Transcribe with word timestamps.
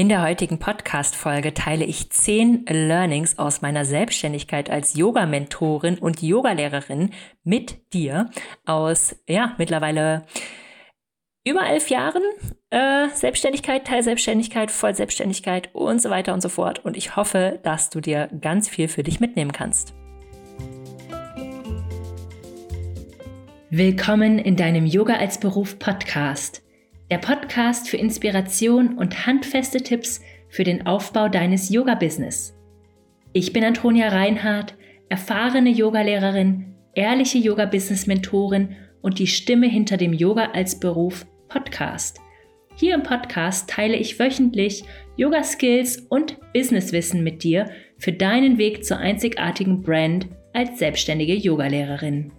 In 0.00 0.08
der 0.08 0.22
heutigen 0.22 0.58
Podcast-Folge 0.58 1.52
teile 1.52 1.84
ich 1.84 2.08
zehn 2.08 2.64
Learnings 2.66 3.38
aus 3.38 3.60
meiner 3.60 3.84
Selbstständigkeit 3.84 4.70
als 4.70 4.94
Yoga-Mentorin 4.94 5.98
und 5.98 6.22
Yogalehrerin 6.22 7.10
mit 7.44 7.92
dir 7.92 8.30
aus, 8.64 9.14
ja, 9.28 9.54
mittlerweile 9.58 10.24
über 11.46 11.66
elf 11.66 11.90
Jahren 11.90 12.22
äh, 12.70 13.08
Selbstständigkeit, 13.12 13.86
Teilselbstständigkeit, 13.86 14.70
Vollselbstständigkeit 14.70 15.68
und 15.74 16.00
so 16.00 16.08
weiter 16.08 16.32
und 16.32 16.40
so 16.40 16.48
fort. 16.48 16.82
Und 16.82 16.96
ich 16.96 17.16
hoffe, 17.16 17.60
dass 17.62 17.90
du 17.90 18.00
dir 18.00 18.30
ganz 18.40 18.70
viel 18.70 18.88
für 18.88 19.02
dich 19.02 19.20
mitnehmen 19.20 19.52
kannst. 19.52 19.92
Willkommen 23.68 24.38
in 24.38 24.56
deinem 24.56 24.86
Yoga 24.86 25.16
als 25.16 25.38
Beruf 25.38 25.78
Podcast 25.78 26.62
der 27.10 27.18
Podcast 27.18 27.88
für 27.88 27.96
Inspiration 27.96 28.96
und 28.96 29.26
handfeste 29.26 29.82
Tipps 29.82 30.20
für 30.48 30.62
den 30.62 30.86
Aufbau 30.86 31.28
deines 31.28 31.68
Yoga-Business. 31.68 32.56
Ich 33.32 33.52
bin 33.52 33.64
Antonia 33.64 34.08
Reinhardt, 34.08 34.74
erfahrene 35.08 35.70
Yogalehrerin, 35.70 36.74
ehrliche 36.94 37.38
Yoga-Business-Mentorin 37.38 38.76
und 39.02 39.18
die 39.18 39.26
Stimme 39.26 39.66
hinter 39.66 39.96
dem 39.96 40.12
Yoga 40.12 40.50
als 40.52 40.78
Beruf 40.78 41.26
Podcast. 41.48 42.20
Hier 42.76 42.94
im 42.94 43.02
Podcast 43.02 43.68
teile 43.68 43.96
ich 43.96 44.18
wöchentlich 44.20 44.84
Yoga-Skills 45.16 46.06
und 46.08 46.36
Businesswissen 46.52 47.24
mit 47.24 47.42
dir 47.42 47.70
für 47.98 48.12
deinen 48.12 48.56
Weg 48.56 48.84
zur 48.84 48.98
einzigartigen 48.98 49.82
Brand 49.82 50.28
als 50.52 50.78
selbstständige 50.78 51.34
Yogalehrerin. 51.34 52.30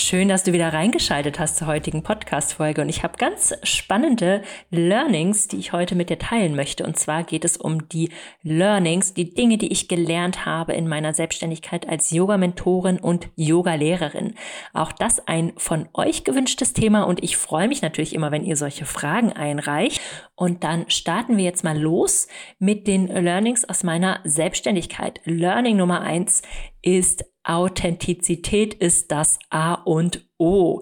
Schön, 0.00 0.28
dass 0.28 0.44
du 0.44 0.52
wieder 0.52 0.72
reingeschaltet 0.72 1.40
hast 1.40 1.56
zur 1.56 1.66
heutigen 1.66 2.04
Podcast-Folge. 2.04 2.82
Und 2.82 2.88
ich 2.88 3.02
habe 3.02 3.18
ganz 3.18 3.52
spannende 3.64 4.42
Learnings, 4.70 5.48
die 5.48 5.56
ich 5.56 5.72
heute 5.72 5.96
mit 5.96 6.08
dir 6.08 6.20
teilen 6.20 6.54
möchte. 6.54 6.86
Und 6.86 6.96
zwar 6.96 7.24
geht 7.24 7.44
es 7.44 7.56
um 7.56 7.88
die 7.88 8.12
Learnings, 8.44 9.12
die 9.12 9.34
Dinge, 9.34 9.58
die 9.58 9.72
ich 9.72 9.88
gelernt 9.88 10.46
habe 10.46 10.72
in 10.74 10.86
meiner 10.86 11.14
Selbstständigkeit 11.14 11.88
als 11.88 12.12
Yoga-Mentorin 12.12 13.00
und 13.00 13.28
Yoga-Lehrerin. 13.34 14.34
Auch 14.72 14.92
das 14.92 15.26
ein 15.26 15.52
von 15.56 15.88
euch 15.94 16.22
gewünschtes 16.22 16.74
Thema. 16.74 17.02
Und 17.02 17.24
ich 17.24 17.36
freue 17.36 17.66
mich 17.66 17.82
natürlich 17.82 18.14
immer, 18.14 18.30
wenn 18.30 18.44
ihr 18.44 18.56
solche 18.56 18.86
Fragen 18.86 19.32
einreicht. 19.32 20.00
Und 20.38 20.62
dann 20.62 20.88
starten 20.88 21.36
wir 21.36 21.42
jetzt 21.42 21.64
mal 21.64 21.76
los 21.76 22.28
mit 22.60 22.86
den 22.86 23.08
Learnings 23.08 23.68
aus 23.68 23.82
meiner 23.82 24.20
Selbstständigkeit. 24.22 25.20
Learning 25.24 25.76
Nummer 25.76 26.02
eins 26.02 26.42
ist 26.80 27.24
Authentizität 27.42 28.72
ist 28.72 29.10
das 29.10 29.40
A 29.50 29.74
und 29.74 30.28
O. 30.38 30.80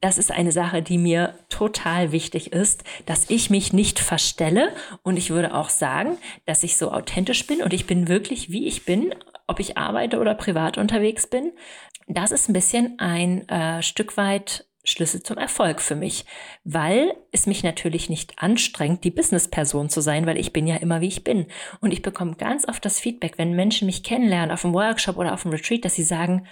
Das 0.00 0.16
ist 0.16 0.32
eine 0.32 0.52
Sache, 0.52 0.80
die 0.80 0.96
mir 0.96 1.34
total 1.50 2.12
wichtig 2.12 2.54
ist, 2.54 2.82
dass 3.04 3.28
ich 3.28 3.50
mich 3.50 3.74
nicht 3.74 3.98
verstelle 3.98 4.70
und 5.02 5.18
ich 5.18 5.28
würde 5.28 5.54
auch 5.54 5.68
sagen, 5.68 6.16
dass 6.46 6.62
ich 6.62 6.78
so 6.78 6.92
authentisch 6.92 7.46
bin 7.46 7.62
und 7.62 7.74
ich 7.74 7.86
bin 7.86 8.08
wirklich, 8.08 8.50
wie 8.50 8.66
ich 8.66 8.86
bin, 8.86 9.14
ob 9.46 9.60
ich 9.60 9.76
arbeite 9.76 10.18
oder 10.18 10.34
privat 10.34 10.78
unterwegs 10.78 11.26
bin. 11.26 11.52
Das 12.08 12.32
ist 12.32 12.48
ein 12.48 12.54
bisschen 12.54 12.98
ein 12.98 13.46
äh, 13.50 13.82
Stück 13.82 14.16
weit 14.16 14.64
Schlüssel 14.84 15.22
zum 15.22 15.38
Erfolg 15.38 15.80
für 15.80 15.94
mich, 15.94 16.24
weil 16.64 17.14
es 17.30 17.46
mich 17.46 17.62
natürlich 17.62 18.10
nicht 18.10 18.38
anstrengt, 18.38 19.04
die 19.04 19.10
Businessperson 19.10 19.88
zu 19.88 20.00
sein, 20.00 20.26
weil 20.26 20.38
ich 20.38 20.52
bin 20.52 20.66
ja 20.66 20.76
immer 20.76 21.00
wie 21.00 21.08
ich 21.08 21.22
bin. 21.22 21.46
Und 21.80 21.92
ich 21.92 22.02
bekomme 22.02 22.34
ganz 22.34 22.66
oft 22.68 22.84
das 22.84 22.98
Feedback, 22.98 23.38
wenn 23.38 23.54
Menschen 23.54 23.86
mich 23.86 24.02
kennenlernen 24.02 24.50
auf 24.50 24.64
einem 24.64 24.74
Workshop 24.74 25.16
oder 25.16 25.34
auf 25.34 25.44
einem 25.44 25.54
Retreat, 25.54 25.84
dass 25.84 25.94
sie 25.94 26.02
sagen, 26.02 26.46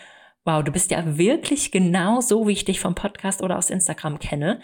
wow, 0.45 0.63
du 0.63 0.71
bist 0.73 0.91
ja 0.91 1.19
wirklich 1.19 1.73
genau 1.73 2.21
so, 2.21 2.47
wie 2.47 2.53
ich 2.53 2.65
dich 2.65 2.81
vom 2.81 2.95
Podcast 2.95 3.43
oder 3.43 3.59
aus 3.59 3.71
Instagram 3.71 4.19
kenne. 4.19 4.61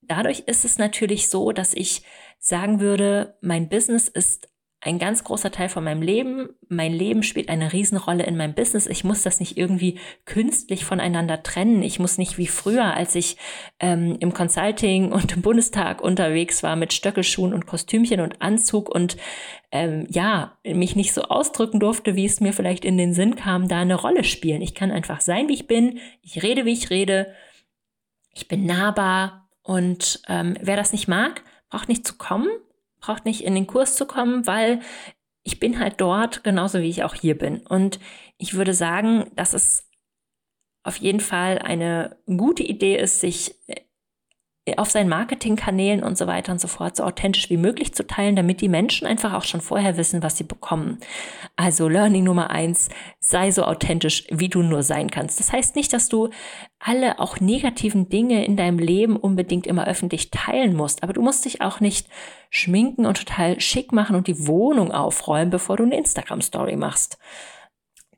Dadurch 0.00 0.40
ist 0.46 0.64
es 0.64 0.78
natürlich 0.78 1.28
so, 1.28 1.52
dass 1.52 1.74
ich 1.74 2.02
sagen 2.38 2.80
würde, 2.80 3.36
mein 3.40 3.68
Business 3.68 4.08
ist 4.08 4.48
ein 4.84 4.98
ganz 4.98 5.22
großer 5.22 5.52
Teil 5.52 5.68
von 5.68 5.84
meinem 5.84 6.02
Leben. 6.02 6.48
Mein 6.68 6.92
Leben 6.92 7.22
spielt 7.22 7.48
eine 7.48 7.72
Riesenrolle 7.72 8.24
in 8.24 8.36
meinem 8.36 8.54
Business. 8.54 8.88
Ich 8.88 9.04
muss 9.04 9.22
das 9.22 9.38
nicht 9.38 9.56
irgendwie 9.56 10.00
künstlich 10.24 10.84
voneinander 10.84 11.44
trennen. 11.44 11.84
Ich 11.84 12.00
muss 12.00 12.18
nicht 12.18 12.36
wie 12.36 12.48
früher, 12.48 12.92
als 12.92 13.14
ich 13.14 13.36
ähm, 13.78 14.16
im 14.18 14.34
Consulting 14.34 15.12
und 15.12 15.36
im 15.36 15.42
Bundestag 15.42 16.02
unterwegs 16.02 16.64
war 16.64 16.74
mit 16.74 16.92
Stöckelschuhen 16.92 17.54
und 17.54 17.66
Kostümchen 17.66 18.20
und 18.20 18.42
Anzug 18.42 18.92
und 18.92 19.16
ähm, 19.70 20.08
ja, 20.10 20.58
mich 20.64 20.96
nicht 20.96 21.14
so 21.14 21.22
ausdrücken 21.22 21.78
durfte, 21.78 22.16
wie 22.16 22.26
es 22.26 22.40
mir 22.40 22.52
vielleicht 22.52 22.84
in 22.84 22.98
den 22.98 23.14
Sinn 23.14 23.36
kam, 23.36 23.68
da 23.68 23.78
eine 23.78 23.94
Rolle 23.94 24.24
spielen. 24.24 24.62
Ich 24.62 24.74
kann 24.74 24.90
einfach 24.90 25.20
sein, 25.20 25.48
wie 25.48 25.54
ich 25.54 25.68
bin. 25.68 26.00
Ich 26.22 26.42
rede, 26.42 26.64
wie 26.64 26.72
ich 26.72 26.90
rede. 26.90 27.32
Ich 28.34 28.48
bin 28.48 28.66
nahbar 28.66 29.48
und 29.62 30.22
ähm, 30.28 30.56
wer 30.60 30.76
das 30.76 30.90
nicht 30.90 31.06
mag, 31.06 31.44
braucht 31.70 31.88
nicht 31.88 32.04
zu 32.04 32.16
kommen 32.16 32.48
braucht 33.02 33.26
nicht 33.26 33.44
in 33.44 33.54
den 33.54 33.66
Kurs 33.66 33.96
zu 33.96 34.06
kommen, 34.06 34.46
weil 34.46 34.80
ich 35.44 35.60
bin 35.60 35.78
halt 35.78 36.00
dort 36.00 36.44
genauso 36.44 36.80
wie 36.80 36.88
ich 36.88 37.04
auch 37.04 37.14
hier 37.14 37.36
bin. 37.36 37.66
Und 37.66 38.00
ich 38.38 38.54
würde 38.54 38.72
sagen, 38.72 39.30
dass 39.34 39.52
es 39.52 39.90
auf 40.84 40.96
jeden 40.96 41.20
Fall 41.20 41.58
eine 41.58 42.16
gute 42.26 42.62
Idee 42.62 42.96
ist, 42.96 43.20
sich 43.20 43.54
auf 44.76 44.90
seinen 44.90 45.08
Marketingkanälen 45.08 46.04
und 46.04 46.16
so 46.16 46.28
weiter 46.28 46.52
und 46.52 46.60
so 46.60 46.68
fort 46.68 46.94
so 46.94 47.02
authentisch 47.02 47.50
wie 47.50 47.56
möglich 47.56 47.94
zu 47.94 48.06
teilen, 48.06 48.36
damit 48.36 48.60
die 48.60 48.68
Menschen 48.68 49.08
einfach 49.08 49.32
auch 49.32 49.42
schon 49.42 49.60
vorher 49.60 49.96
wissen, 49.96 50.22
was 50.22 50.36
sie 50.36 50.44
bekommen. 50.44 50.98
Also 51.56 51.88
Learning 51.88 52.22
Nummer 52.22 52.50
eins, 52.50 52.88
sei 53.18 53.50
so 53.50 53.64
authentisch, 53.64 54.24
wie 54.30 54.48
du 54.48 54.62
nur 54.62 54.84
sein 54.84 55.10
kannst. 55.10 55.40
Das 55.40 55.52
heißt 55.52 55.74
nicht, 55.74 55.92
dass 55.92 56.08
du 56.08 56.30
alle 56.78 57.18
auch 57.18 57.40
negativen 57.40 58.08
Dinge 58.08 58.44
in 58.44 58.56
deinem 58.56 58.78
Leben 58.78 59.16
unbedingt 59.16 59.66
immer 59.66 59.88
öffentlich 59.88 60.30
teilen 60.30 60.76
musst, 60.76 61.02
aber 61.02 61.12
du 61.12 61.22
musst 61.22 61.44
dich 61.44 61.60
auch 61.60 61.80
nicht 61.80 62.06
schminken 62.48 63.04
und 63.04 63.16
total 63.16 63.60
schick 63.60 63.90
machen 63.90 64.14
und 64.14 64.28
die 64.28 64.46
Wohnung 64.46 64.92
aufräumen, 64.92 65.50
bevor 65.50 65.76
du 65.76 65.82
eine 65.82 65.98
Instagram-Story 65.98 66.76
machst. 66.76 67.18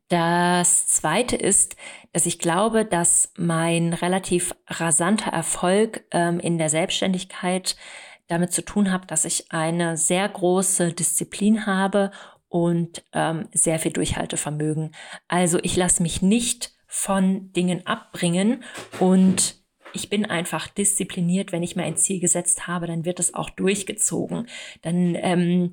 Das 0.08 0.86
zweite 0.88 1.36
ist, 1.36 1.76
dass 2.14 2.26
ich 2.26 2.38
glaube, 2.38 2.84
dass 2.84 3.32
mein 3.36 3.92
relativ 3.92 4.54
rasanter 4.68 5.32
Erfolg 5.32 6.04
ähm, 6.12 6.38
in 6.38 6.58
der 6.58 6.70
Selbstständigkeit 6.70 7.76
damit 8.28 8.52
zu 8.52 8.64
tun 8.64 8.92
hat, 8.92 9.10
dass 9.10 9.24
ich 9.24 9.50
eine 9.50 9.96
sehr 9.96 10.28
große 10.28 10.92
Disziplin 10.92 11.66
habe 11.66 12.12
und 12.48 13.04
ähm, 13.12 13.48
sehr 13.52 13.80
viel 13.80 13.90
Durchhaltevermögen. 13.92 14.92
Also 15.26 15.58
ich 15.62 15.74
lasse 15.74 16.04
mich 16.04 16.22
nicht 16.22 16.72
von 16.86 17.52
Dingen 17.52 17.84
abbringen 17.84 18.62
und 19.00 19.56
ich 19.92 20.08
bin 20.08 20.24
einfach 20.24 20.68
diszipliniert. 20.68 21.50
Wenn 21.50 21.64
ich 21.64 21.74
mir 21.74 21.82
ein 21.82 21.96
Ziel 21.96 22.20
gesetzt 22.20 22.68
habe, 22.68 22.86
dann 22.86 23.04
wird 23.04 23.18
es 23.18 23.34
auch 23.34 23.50
durchgezogen. 23.50 24.46
Dann 24.82 25.16
ähm, 25.16 25.72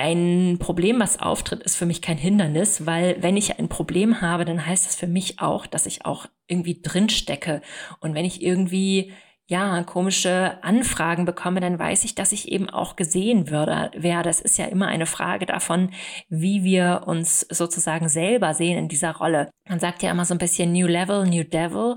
ein 0.00 0.56
Problem, 0.58 0.98
was 0.98 1.20
auftritt, 1.20 1.62
ist 1.62 1.76
für 1.76 1.84
mich 1.84 2.00
kein 2.00 2.16
Hindernis, 2.16 2.86
weil 2.86 3.16
wenn 3.20 3.36
ich 3.36 3.58
ein 3.58 3.68
Problem 3.68 4.22
habe, 4.22 4.46
dann 4.46 4.64
heißt 4.64 4.86
das 4.86 4.96
für 4.96 5.06
mich 5.06 5.40
auch, 5.40 5.66
dass 5.66 5.84
ich 5.84 6.06
auch 6.06 6.26
irgendwie 6.46 6.80
drin 6.80 7.10
stecke. 7.10 7.60
Und 8.00 8.14
wenn 8.14 8.24
ich 8.24 8.42
irgendwie 8.42 9.12
ja, 9.46 9.82
komische 9.82 10.62
Anfragen 10.62 11.26
bekomme, 11.26 11.60
dann 11.60 11.78
weiß 11.78 12.04
ich, 12.04 12.14
dass 12.14 12.32
ich 12.32 12.50
eben 12.50 12.70
auch 12.70 12.96
gesehen 12.96 13.50
würde, 13.50 13.90
werde. 13.94 14.30
Es 14.30 14.40
ist 14.40 14.56
ja 14.56 14.66
immer 14.66 14.86
eine 14.86 15.06
Frage 15.06 15.44
davon, 15.44 15.90
wie 16.30 16.64
wir 16.64 17.02
uns 17.06 17.40
sozusagen 17.50 18.08
selber 18.08 18.54
sehen 18.54 18.78
in 18.78 18.88
dieser 18.88 19.16
Rolle. 19.16 19.50
Man 19.68 19.80
sagt 19.80 20.02
ja 20.02 20.10
immer 20.12 20.24
so 20.24 20.34
ein 20.34 20.38
bisschen 20.38 20.72
New 20.72 20.86
Level, 20.86 21.26
New 21.26 21.44
Devil. 21.44 21.96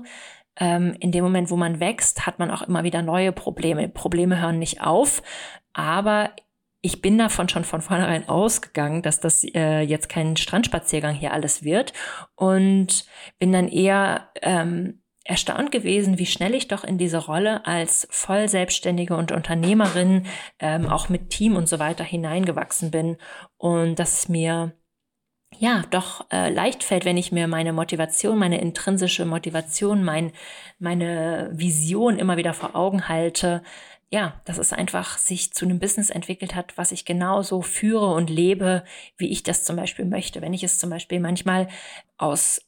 Ähm, 0.60 0.94
in 1.00 1.10
dem 1.10 1.24
Moment, 1.24 1.48
wo 1.48 1.56
man 1.56 1.80
wächst, 1.80 2.26
hat 2.26 2.38
man 2.38 2.50
auch 2.50 2.62
immer 2.62 2.84
wieder 2.84 3.00
neue 3.00 3.32
Probleme. 3.32 3.88
Probleme 3.88 4.42
hören 4.42 4.58
nicht 4.58 4.82
auf, 4.82 5.22
aber 5.72 6.30
ich 6.84 7.00
bin 7.00 7.16
davon 7.16 7.48
schon 7.48 7.64
von 7.64 7.80
vornherein 7.80 8.28
ausgegangen, 8.28 9.00
dass 9.00 9.18
das 9.18 9.42
äh, 9.42 9.80
jetzt 9.80 10.10
kein 10.10 10.36
Strandspaziergang 10.36 11.14
hier 11.14 11.32
alles 11.32 11.64
wird 11.64 11.94
und 12.34 13.06
bin 13.38 13.52
dann 13.52 13.68
eher 13.68 14.28
ähm, 14.42 15.00
erstaunt 15.24 15.72
gewesen, 15.72 16.18
wie 16.18 16.26
schnell 16.26 16.54
ich 16.54 16.68
doch 16.68 16.84
in 16.84 16.98
diese 16.98 17.16
Rolle 17.16 17.64
als 17.64 18.06
Vollselbstständige 18.10 19.16
und 19.16 19.32
Unternehmerin 19.32 20.26
ähm, 20.58 20.86
auch 20.86 21.08
mit 21.08 21.30
Team 21.30 21.56
und 21.56 21.70
so 21.70 21.78
weiter 21.78 22.04
hineingewachsen 22.04 22.90
bin 22.90 23.16
und 23.56 23.98
dass 23.98 24.28
mir 24.28 24.74
ja 25.58 25.84
doch 25.90 26.26
äh, 26.30 26.50
leicht 26.50 26.84
fällt, 26.84 27.06
wenn 27.06 27.16
ich 27.16 27.32
mir 27.32 27.48
meine 27.48 27.72
Motivation, 27.72 28.38
meine 28.38 28.60
intrinsische 28.60 29.24
Motivation, 29.24 30.04
mein, 30.04 30.32
meine 30.78 31.50
Vision 31.54 32.18
immer 32.18 32.36
wieder 32.36 32.52
vor 32.52 32.76
Augen 32.76 33.08
halte, 33.08 33.62
ja, 34.14 34.40
dass 34.44 34.58
es 34.58 34.72
einfach 34.72 35.18
sich 35.18 35.52
zu 35.52 35.64
einem 35.64 35.80
Business 35.80 36.08
entwickelt 36.08 36.54
hat, 36.54 36.78
was 36.78 36.92
ich 36.92 37.04
genauso 37.04 37.62
führe 37.62 38.14
und 38.14 38.30
lebe, 38.30 38.84
wie 39.16 39.28
ich 39.28 39.42
das 39.42 39.64
zum 39.64 39.74
Beispiel 39.74 40.04
möchte. 40.04 40.40
Wenn 40.40 40.54
ich 40.54 40.62
es 40.62 40.78
zum 40.78 40.88
Beispiel 40.88 41.18
manchmal 41.18 41.66
aus 42.16 42.62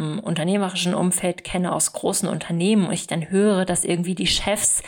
dem 0.00 0.18
unternehmerischen 0.18 0.92
Umfeld 0.92 1.44
kenne, 1.44 1.72
aus 1.72 1.92
großen 1.92 2.28
Unternehmen 2.28 2.88
und 2.88 2.92
ich 2.92 3.06
dann 3.06 3.30
höre, 3.30 3.64
dass 3.64 3.84
irgendwie 3.84 4.16
die 4.16 4.26
Chefs 4.26 4.82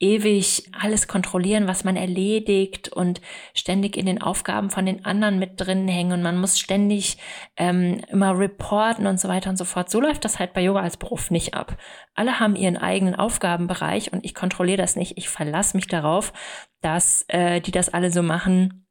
ewig 0.00 0.70
alles 0.80 1.06
kontrollieren, 1.06 1.68
was 1.68 1.84
man 1.84 1.96
erledigt 1.96 2.88
und 2.88 3.20
ständig 3.54 3.96
in 3.96 4.06
den 4.06 4.20
Aufgaben 4.20 4.70
von 4.70 4.86
den 4.86 5.04
anderen 5.04 5.38
mit 5.38 5.60
drin 5.60 5.86
hängen 5.86 6.12
und 6.12 6.22
man 6.22 6.38
muss 6.38 6.58
ständig 6.58 7.18
ähm, 7.56 8.00
immer 8.08 8.36
reporten 8.36 9.06
und 9.06 9.20
so 9.20 9.28
weiter 9.28 9.50
und 9.50 9.58
so 9.58 9.66
fort. 9.66 9.90
So 9.90 10.00
läuft 10.00 10.24
das 10.24 10.38
halt 10.38 10.54
bei 10.54 10.62
Yoga 10.62 10.80
als 10.80 10.96
Beruf 10.96 11.30
nicht 11.30 11.54
ab. 11.54 11.76
Alle 12.14 12.40
haben 12.40 12.56
ihren 12.56 12.78
eigenen 12.78 13.14
Aufgabenbereich 13.14 14.12
und 14.12 14.24
ich 14.24 14.34
kontrolliere 14.34 14.78
das 14.78 14.96
nicht. 14.96 15.18
Ich 15.18 15.28
verlasse 15.28 15.76
mich 15.76 15.86
darauf, 15.86 16.32
dass 16.80 17.26
äh, 17.28 17.60
die 17.60 17.70
das 17.70 17.90
alle 17.90 18.10
so 18.10 18.22
machen, 18.22 18.86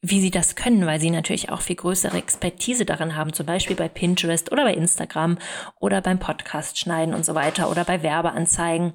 wie 0.00 0.20
sie 0.20 0.30
das 0.30 0.56
können, 0.56 0.86
weil 0.86 1.00
sie 1.00 1.10
natürlich 1.10 1.50
auch 1.50 1.60
viel 1.60 1.76
größere 1.76 2.16
Expertise 2.16 2.84
darin 2.84 3.16
haben, 3.16 3.32
zum 3.32 3.46
Beispiel 3.46 3.74
bei 3.74 3.88
Pinterest 3.88 4.52
oder 4.52 4.64
bei 4.64 4.74
Instagram 4.74 5.38
oder 5.80 6.00
beim 6.00 6.18
Podcast 6.18 6.78
schneiden 6.78 7.14
und 7.14 7.24
so 7.24 7.34
weiter 7.34 7.70
oder 7.70 7.84
bei 7.84 8.02
Werbeanzeigen. 8.02 8.94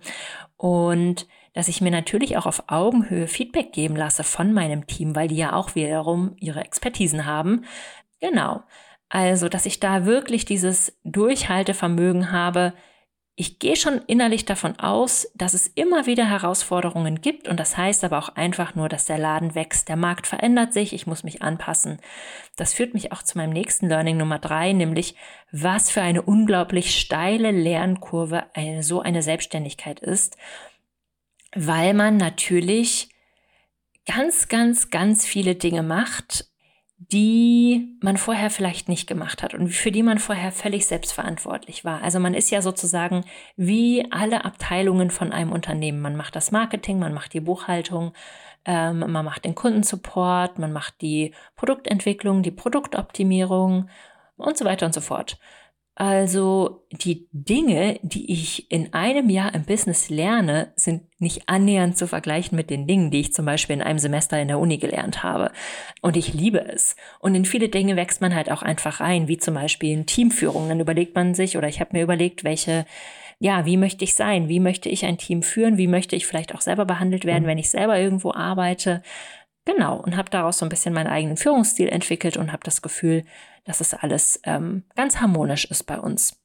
Und 0.56 1.28
dass 1.54 1.68
ich 1.68 1.82
mir 1.82 1.92
natürlich 1.92 2.38
auch 2.38 2.46
auf 2.46 2.64
Augenhöhe 2.68 3.28
Feedback 3.28 3.74
geben 3.74 3.96
lasse 3.96 4.24
von 4.24 4.54
meinem 4.54 4.88
Team, 4.88 5.16
weil 5.16 5.28
die 5.28 5.38
ja 5.38 5.54
auch 5.54 5.76
wiederum 5.76 6.36
ihre 6.40 6.62
Expertisen 6.62 7.26
haben. 7.26 7.66
Genau. 8.20 8.64
Also, 9.10 9.50
dass 9.50 9.66
ich 9.66 9.80
da 9.80 10.06
wirklich 10.06 10.46
dieses 10.46 10.98
Durchhaltevermögen 11.04 12.32
habe, 12.32 12.74
ich 13.36 13.58
gehe 13.58 13.76
schon 13.76 14.00
innerlich 14.06 14.46
davon 14.46 14.78
aus, 14.78 15.32
dass 15.34 15.56
es 15.56 15.66
immer 15.68 16.06
wieder 16.06 16.30
Herausforderungen 16.30 17.20
gibt 17.20 17.48
und 17.48 17.60
das 17.60 17.76
heißt 17.78 18.04
aber 18.04 18.20
auch 18.20 18.30
einfach 18.30 18.76
nur, 18.76 18.90
dass 18.90 19.06
der 19.06 19.18
Laden 19.18 19.56
wächst, 19.56 19.90
der 19.90 19.96
Markt 19.96 20.28
verändert 20.28 20.72
sich, 20.72 20.94
ich 20.94 21.08
muss 21.08 21.24
mich 21.24 21.42
anpassen. 21.42 21.98
Das 22.58 22.76
führt 22.76 22.94
mich 22.94 23.12
auch 23.12 23.24
zu 23.24 23.40
meinem 23.40 23.52
nächsten 23.52 23.90
Learning 23.90 24.18
Nummer 24.18 24.38
drei, 24.38 24.72
nämlich 24.72 25.16
was 25.52 25.90
für 25.90 26.04
eine 26.04 26.22
unglaublich 26.22 27.00
steile 27.00 27.50
Lernkurve 27.50 28.44
eine, 28.54 28.84
so 28.84 29.02
eine 29.02 29.24
Selbstständigkeit 29.24 30.00
ist, 30.00 30.38
weil 31.56 31.94
man 31.94 32.18
natürlich 32.18 33.10
ganz, 34.06 34.48
ganz, 34.48 34.90
ganz 34.90 35.26
viele 35.26 35.56
Dinge 35.56 35.84
macht, 35.84 36.48
die 37.12 37.98
man 38.02 38.18
vorher 38.18 38.50
vielleicht 38.50 38.88
nicht 38.88 39.08
gemacht 39.08 39.44
hat 39.44 39.54
und 39.54 39.70
für 39.70 39.92
die 39.92 40.04
man 40.04 40.20
vorher 40.20 40.52
völlig 40.52 40.86
selbstverantwortlich 40.86 41.84
war. 41.84 42.02
Also 42.02 42.20
man 42.20 42.34
ist 42.34 42.50
ja 42.50 42.62
sozusagen 42.62 43.26
wie 43.56 44.10
alle 44.12 44.46
Abteilungen 44.46 45.10
von 45.10 45.32
einem 45.32 45.52
Unternehmen. 45.52 46.02
Man 46.02 46.16
macht 46.16 46.36
das 46.36 46.52
Marketing, 46.52 47.00
man 47.00 47.14
macht 47.14 47.34
die 47.34 47.42
Buchhaltung, 47.42 48.14
ähm, 48.66 49.00
man 49.00 49.26
macht 49.26 49.46
den 49.46 49.56
Kundensupport, 49.56 50.60
man 50.60 50.72
macht 50.72 51.02
die 51.02 51.34
Produktentwicklung, 51.56 52.42
die 52.42 52.52
Produktoptimierung 52.52 53.90
und 54.38 54.58
so 54.58 54.66
weiter 54.66 54.86
und 54.86 54.94
so 54.94 55.02
fort. 55.02 55.38
Also 55.96 56.86
die 56.92 57.28
Dinge, 57.32 58.00
die 58.02 58.32
ich 58.32 58.72
in 58.72 58.94
einem 58.94 59.30
Jahr 59.30 59.54
im 59.54 59.64
Business 59.64 60.10
lerne, 60.10 60.74
sind 60.76 61.04
nicht 61.20 61.48
annähernd 61.48 61.98
zu 61.98 62.08
vergleichen 62.08 62.56
mit 62.56 62.72
den 62.72 62.88
Dingen, 62.88 63.12
die 63.12 63.20
ich 63.20 63.34
zum 63.34 63.46
Beispiel 63.46 63.76
in 63.76 63.84
einem 63.84 64.00
Semester 64.00 64.42
in 64.42 64.48
der 64.48 64.58
Uni 64.58 64.78
gelernt 64.78 65.22
habe. 65.22 65.52
Und 66.02 66.18
ich 66.18 66.34
liebe 66.34 66.66
es. 66.66 66.96
Und 67.20 67.36
in 67.36 67.46
viele 67.46 67.70
Dinge 67.70 67.96
wächst 67.96 68.22
man 68.22 68.34
halt 68.34 68.52
auch 68.52 68.64
einfach 68.64 69.02
rein, 69.02 69.28
wie 69.28 69.38
zum 69.38 69.54
Beispiel 69.54 69.92
in 69.92 70.08
Teamführung. 70.08 70.68
Dann 70.68 70.80
überlegt 70.80 71.14
man 71.14 71.36
sich, 71.36 71.58
oder 71.58 71.68
ich 71.68 71.80
habe 71.80 71.92
mir 71.94 72.04
überlegt, 72.04 72.44
welche 72.44 72.86
ja, 73.40 73.66
wie 73.66 73.76
möchte 73.76 74.06
ich 74.06 74.16
sein? 74.16 74.48
Wie 74.48 74.62
möchte 74.62 74.88
ich 74.88 75.04
ein 75.06 75.18
Team 75.18 75.44
führen? 75.44 75.78
Wie 75.78 75.88
möchte 75.88 76.16
ich 76.16 76.26
vielleicht 76.26 76.56
auch 76.56 76.62
selber 76.62 76.86
behandelt 76.86 77.26
werden, 77.26 77.46
wenn 77.46 77.58
ich 77.58 77.70
selber 77.70 78.00
irgendwo 78.00 78.32
arbeite? 78.32 79.04
Genau, 79.66 79.98
und 79.98 80.18
habe 80.18 80.30
daraus 80.30 80.58
so 80.58 80.66
ein 80.66 80.70
bisschen 80.70 80.94
meinen 80.94 81.08
eigenen 81.08 81.38
Führungsstil 81.38 81.88
entwickelt 81.88 82.36
und 82.38 82.52
habe 82.52 82.64
das 82.64 82.82
Gefühl, 82.82 83.24
dass 83.64 83.80
es 83.80 83.94
alles 83.94 84.42
ähm, 84.44 84.84
ganz 84.96 85.22
harmonisch 85.22 85.64
ist 85.66 85.84
bei 85.84 86.00
uns. 86.00 86.40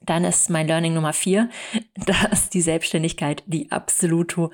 Dann 0.00 0.24
ist 0.24 0.48
mein 0.50 0.66
Learning 0.66 0.94
Nummer 0.94 1.12
vier, 1.12 1.48
dass 2.06 2.50
die 2.50 2.60
Selbstständigkeit 2.60 3.44
die 3.46 3.70
absolute 3.70 4.50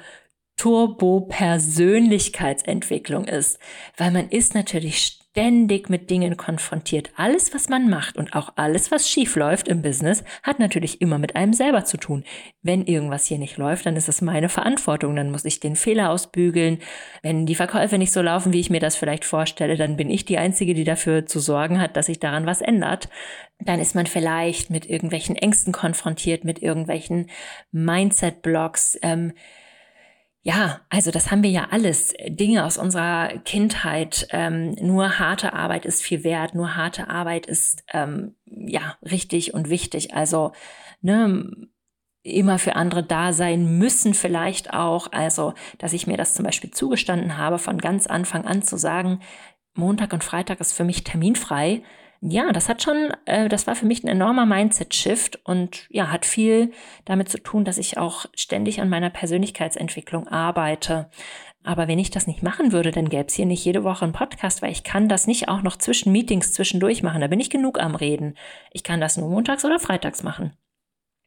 Turbo-Persönlichkeitsentwicklung 0.56 3.24
ist, 3.24 3.58
weil 3.96 4.10
man 4.10 4.28
ist 4.28 4.54
natürlich 4.54 5.19
ständig 5.30 5.88
mit 5.88 6.10
Dingen 6.10 6.36
konfrontiert. 6.36 7.10
Alles, 7.16 7.54
was 7.54 7.68
man 7.68 7.88
macht 7.88 8.16
und 8.16 8.34
auch 8.34 8.52
alles, 8.56 8.90
was 8.90 9.08
schief 9.08 9.36
läuft 9.36 9.68
im 9.68 9.80
Business, 9.80 10.24
hat 10.42 10.58
natürlich 10.58 11.00
immer 11.00 11.18
mit 11.18 11.36
einem 11.36 11.52
selber 11.52 11.84
zu 11.84 11.98
tun. 11.98 12.24
Wenn 12.62 12.84
irgendwas 12.84 13.26
hier 13.26 13.38
nicht 13.38 13.56
läuft, 13.56 13.86
dann 13.86 13.94
ist 13.94 14.08
es 14.08 14.22
meine 14.22 14.48
Verantwortung. 14.48 15.14
Dann 15.14 15.30
muss 15.30 15.44
ich 15.44 15.60
den 15.60 15.76
Fehler 15.76 16.10
ausbügeln. 16.10 16.78
Wenn 17.22 17.46
die 17.46 17.54
Verkäufe 17.54 17.96
nicht 17.96 18.12
so 18.12 18.22
laufen, 18.22 18.52
wie 18.52 18.60
ich 18.60 18.70
mir 18.70 18.80
das 18.80 18.96
vielleicht 18.96 19.24
vorstelle, 19.24 19.76
dann 19.76 19.96
bin 19.96 20.10
ich 20.10 20.24
die 20.24 20.38
Einzige, 20.38 20.74
die 20.74 20.84
dafür 20.84 21.26
zu 21.26 21.38
sorgen 21.38 21.80
hat, 21.80 21.96
dass 21.96 22.06
sich 22.06 22.18
daran 22.18 22.46
was 22.46 22.60
ändert. 22.60 23.08
Dann 23.60 23.78
ist 23.78 23.94
man 23.94 24.06
vielleicht 24.06 24.70
mit 24.70 24.88
irgendwelchen 24.90 25.36
Ängsten 25.36 25.72
konfrontiert, 25.72 26.44
mit 26.44 26.60
irgendwelchen 26.60 27.30
Mindset-Blocks. 27.70 28.98
Ähm, 29.02 29.32
ja, 30.42 30.80
also 30.88 31.10
das 31.10 31.30
haben 31.30 31.42
wir 31.42 31.50
ja 31.50 31.68
alles. 31.70 32.14
Dinge 32.28 32.64
aus 32.64 32.78
unserer 32.78 33.28
Kindheit. 33.44 34.26
Ähm, 34.30 34.72
nur 34.80 35.18
harte 35.18 35.52
Arbeit 35.52 35.84
ist 35.84 36.02
viel 36.02 36.24
wert. 36.24 36.54
Nur 36.54 36.76
harte 36.76 37.08
Arbeit 37.08 37.46
ist 37.46 37.84
ähm, 37.92 38.36
ja 38.46 38.96
richtig 39.02 39.52
und 39.52 39.68
wichtig. 39.68 40.14
Also 40.14 40.52
ne, 41.02 41.68
immer 42.22 42.58
für 42.58 42.74
andere 42.76 43.02
da 43.02 43.34
sein 43.34 43.78
müssen 43.78 44.14
vielleicht 44.14 44.72
auch. 44.72 45.12
Also, 45.12 45.52
dass 45.78 45.92
ich 45.92 46.06
mir 46.06 46.16
das 46.16 46.34
zum 46.34 46.44
Beispiel 46.46 46.70
zugestanden 46.70 47.36
habe, 47.36 47.58
von 47.58 47.76
ganz 47.76 48.06
Anfang 48.06 48.46
an 48.46 48.62
zu 48.62 48.78
sagen, 48.78 49.20
Montag 49.74 50.12
und 50.14 50.24
Freitag 50.24 50.60
ist 50.60 50.72
für 50.72 50.84
mich 50.84 51.04
terminfrei 51.04 51.82
ja, 52.20 52.52
das 52.52 52.68
hat 52.68 52.82
schon, 52.82 53.12
äh, 53.24 53.48
das 53.48 53.66
war 53.66 53.74
für 53.74 53.86
mich 53.86 54.04
ein 54.04 54.08
enormer 54.08 54.44
Mindset-Shift 54.44 55.40
und 55.44 55.86
ja, 55.90 56.12
hat 56.12 56.26
viel 56.26 56.72
damit 57.06 57.30
zu 57.30 57.38
tun, 57.38 57.64
dass 57.64 57.78
ich 57.78 57.96
auch 57.96 58.26
ständig 58.34 58.80
an 58.80 58.90
meiner 58.90 59.08
Persönlichkeitsentwicklung 59.10 60.28
arbeite. 60.28 61.10
Aber 61.64 61.88
wenn 61.88 61.98
ich 61.98 62.10
das 62.10 62.26
nicht 62.26 62.42
machen 62.42 62.72
würde, 62.72 62.90
dann 62.90 63.08
gäbe 63.08 63.26
es 63.26 63.34
hier 63.34 63.46
nicht 63.46 63.64
jede 63.64 63.84
Woche 63.84 64.04
einen 64.04 64.12
Podcast, 64.12 64.60
weil 64.60 64.72
ich 64.72 64.84
kann 64.84 65.08
das 65.08 65.26
nicht 65.26 65.48
auch 65.48 65.62
noch 65.62 65.76
zwischen 65.76 66.12
Meetings 66.12 66.52
zwischendurch 66.52 67.02
machen. 67.02 67.20
Da 67.20 67.26
bin 67.26 67.40
ich 67.40 67.50
genug 67.50 67.80
am 67.80 67.94
Reden. 67.94 68.36
Ich 68.72 68.82
kann 68.82 69.00
das 69.00 69.16
nur 69.16 69.28
montags 69.28 69.64
oder 69.64 69.78
freitags 69.78 70.22
machen. 70.22 70.52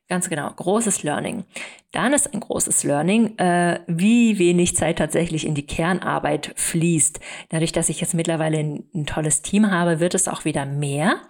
Ganz 0.10 0.30
genau, 0.30 0.50
großes 0.50 1.04
Learning. 1.04 1.46
Dann 1.92 2.14
ist 2.14 2.34
ein 2.34 2.42
großes 2.42 2.84
Learning, 2.84 3.38
äh, 3.38 3.80
wie 3.88 4.38
wenig 4.38 4.76
Zeit 4.76 4.98
tatsächlich 4.98 5.46
in 5.46 5.56
die 5.56 5.66
Kernarbeit 5.66 6.54
fließt. 6.56 7.20
Dadurch, 7.50 7.72
dass 7.72 7.90
ich 7.90 8.02
jetzt 8.02 8.14
mittlerweile 8.14 8.60
ein, 8.60 8.84
ein 8.94 9.06
tolles 9.06 9.42
Team 9.42 9.72
habe, 9.72 10.00
wird 10.00 10.14
es 10.14 10.28
auch 10.28 10.44
wieder 10.44 10.66
mehr. 10.66 11.22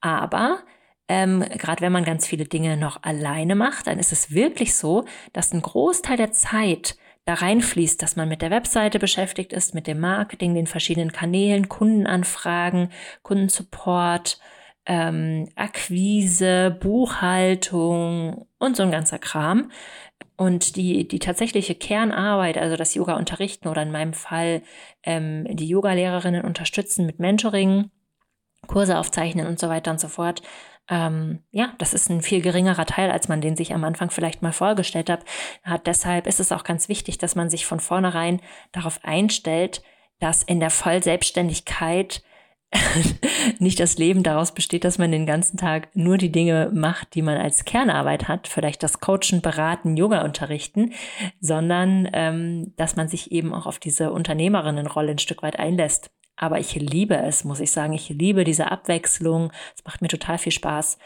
Aber 0.00 0.60
ähm, 1.08 1.44
gerade 1.58 1.82
wenn 1.82 1.92
man 1.92 2.04
ganz 2.04 2.26
viele 2.26 2.46
Dinge 2.46 2.76
noch 2.76 3.02
alleine 3.02 3.54
macht, 3.54 3.86
dann 3.86 3.98
ist 3.98 4.12
es 4.12 4.32
wirklich 4.32 4.74
so, 4.74 5.04
dass 5.32 5.52
ein 5.52 5.62
Großteil 5.62 6.16
der 6.16 6.32
Zeit 6.32 6.96
da 7.26 7.34
reinfließt, 7.34 8.00
dass 8.00 8.16
man 8.16 8.28
mit 8.28 8.40
der 8.40 8.50
Webseite 8.50 8.98
beschäftigt 8.98 9.52
ist, 9.52 9.74
mit 9.74 9.86
dem 9.86 10.00
Marketing, 10.00 10.54
den 10.54 10.66
verschiedenen 10.66 11.12
Kanälen, 11.12 11.68
Kundenanfragen, 11.68 12.90
Kundensupport, 13.22 14.38
ähm, 14.86 15.48
Akquise, 15.56 16.76
Buchhaltung 16.80 18.46
und 18.58 18.76
so 18.76 18.82
ein 18.84 18.90
ganzer 18.90 19.18
Kram. 19.18 19.70
Und 20.36 20.76
die, 20.76 21.08
die 21.08 21.18
tatsächliche 21.18 21.74
Kernarbeit, 21.74 22.58
also 22.58 22.76
das 22.76 22.94
Yoga 22.94 23.16
unterrichten 23.16 23.68
oder 23.68 23.82
in 23.82 23.90
meinem 23.90 24.12
Fall 24.12 24.62
ähm, 25.02 25.46
die 25.50 25.68
Yoga-Lehrerinnen 25.68 26.44
unterstützen 26.44 27.06
mit 27.06 27.18
Mentoring, 27.18 27.90
Kurse 28.66 28.98
aufzeichnen 28.98 29.46
und 29.46 29.58
so 29.58 29.68
weiter 29.68 29.90
und 29.90 30.00
so 30.00 30.08
fort, 30.08 30.42
ähm, 30.88 31.42
ja, 31.50 31.72
das 31.78 31.94
ist 31.94 32.10
ein 32.10 32.22
viel 32.22 32.40
geringerer 32.40 32.86
Teil, 32.86 33.10
als 33.10 33.28
man 33.28 33.40
den 33.40 33.56
sich 33.56 33.74
am 33.74 33.82
Anfang 33.84 34.10
vielleicht 34.10 34.42
mal 34.42 34.52
vorgestellt 34.52 35.10
hat. 35.10 35.24
hat. 35.64 35.86
Deshalb 35.86 36.26
ist 36.26 36.38
es 36.38 36.52
auch 36.52 36.64
ganz 36.64 36.88
wichtig, 36.88 37.18
dass 37.18 37.34
man 37.34 37.50
sich 37.50 37.66
von 37.66 37.80
vornherein 37.80 38.40
darauf 38.72 39.00
einstellt, 39.02 39.82
dass 40.20 40.42
in 40.42 40.60
der 40.60 40.70
Vollselbstständigkeit 40.70 42.22
nicht 43.58 43.78
das 43.78 43.96
Leben 43.96 44.22
daraus 44.22 44.52
besteht, 44.52 44.84
dass 44.84 44.98
man 44.98 45.12
den 45.12 45.26
ganzen 45.26 45.56
Tag 45.56 45.88
nur 45.94 46.18
die 46.18 46.32
Dinge 46.32 46.70
macht, 46.74 47.14
die 47.14 47.22
man 47.22 47.36
als 47.36 47.64
Kernarbeit 47.64 48.28
hat, 48.28 48.48
vielleicht 48.48 48.82
das 48.82 49.00
Coachen, 49.00 49.40
Beraten, 49.40 49.96
Yoga 49.96 50.22
unterrichten, 50.22 50.92
sondern 51.40 52.08
ähm, 52.12 52.72
dass 52.76 52.96
man 52.96 53.08
sich 53.08 53.32
eben 53.32 53.54
auch 53.54 53.66
auf 53.66 53.78
diese 53.78 54.10
Unternehmerinnenrolle 54.12 55.12
ein 55.12 55.18
Stück 55.18 55.42
weit 55.42 55.58
einlässt. 55.58 56.10
Aber 56.36 56.60
ich 56.60 56.74
liebe 56.74 57.16
es, 57.16 57.44
muss 57.44 57.60
ich 57.60 57.72
sagen. 57.72 57.94
Ich 57.94 58.10
liebe 58.10 58.44
diese 58.44 58.70
Abwechslung. 58.70 59.52
Es 59.74 59.84
macht 59.84 60.02
mir 60.02 60.08
total 60.08 60.36
viel 60.36 60.52
Spaß. 60.52 60.98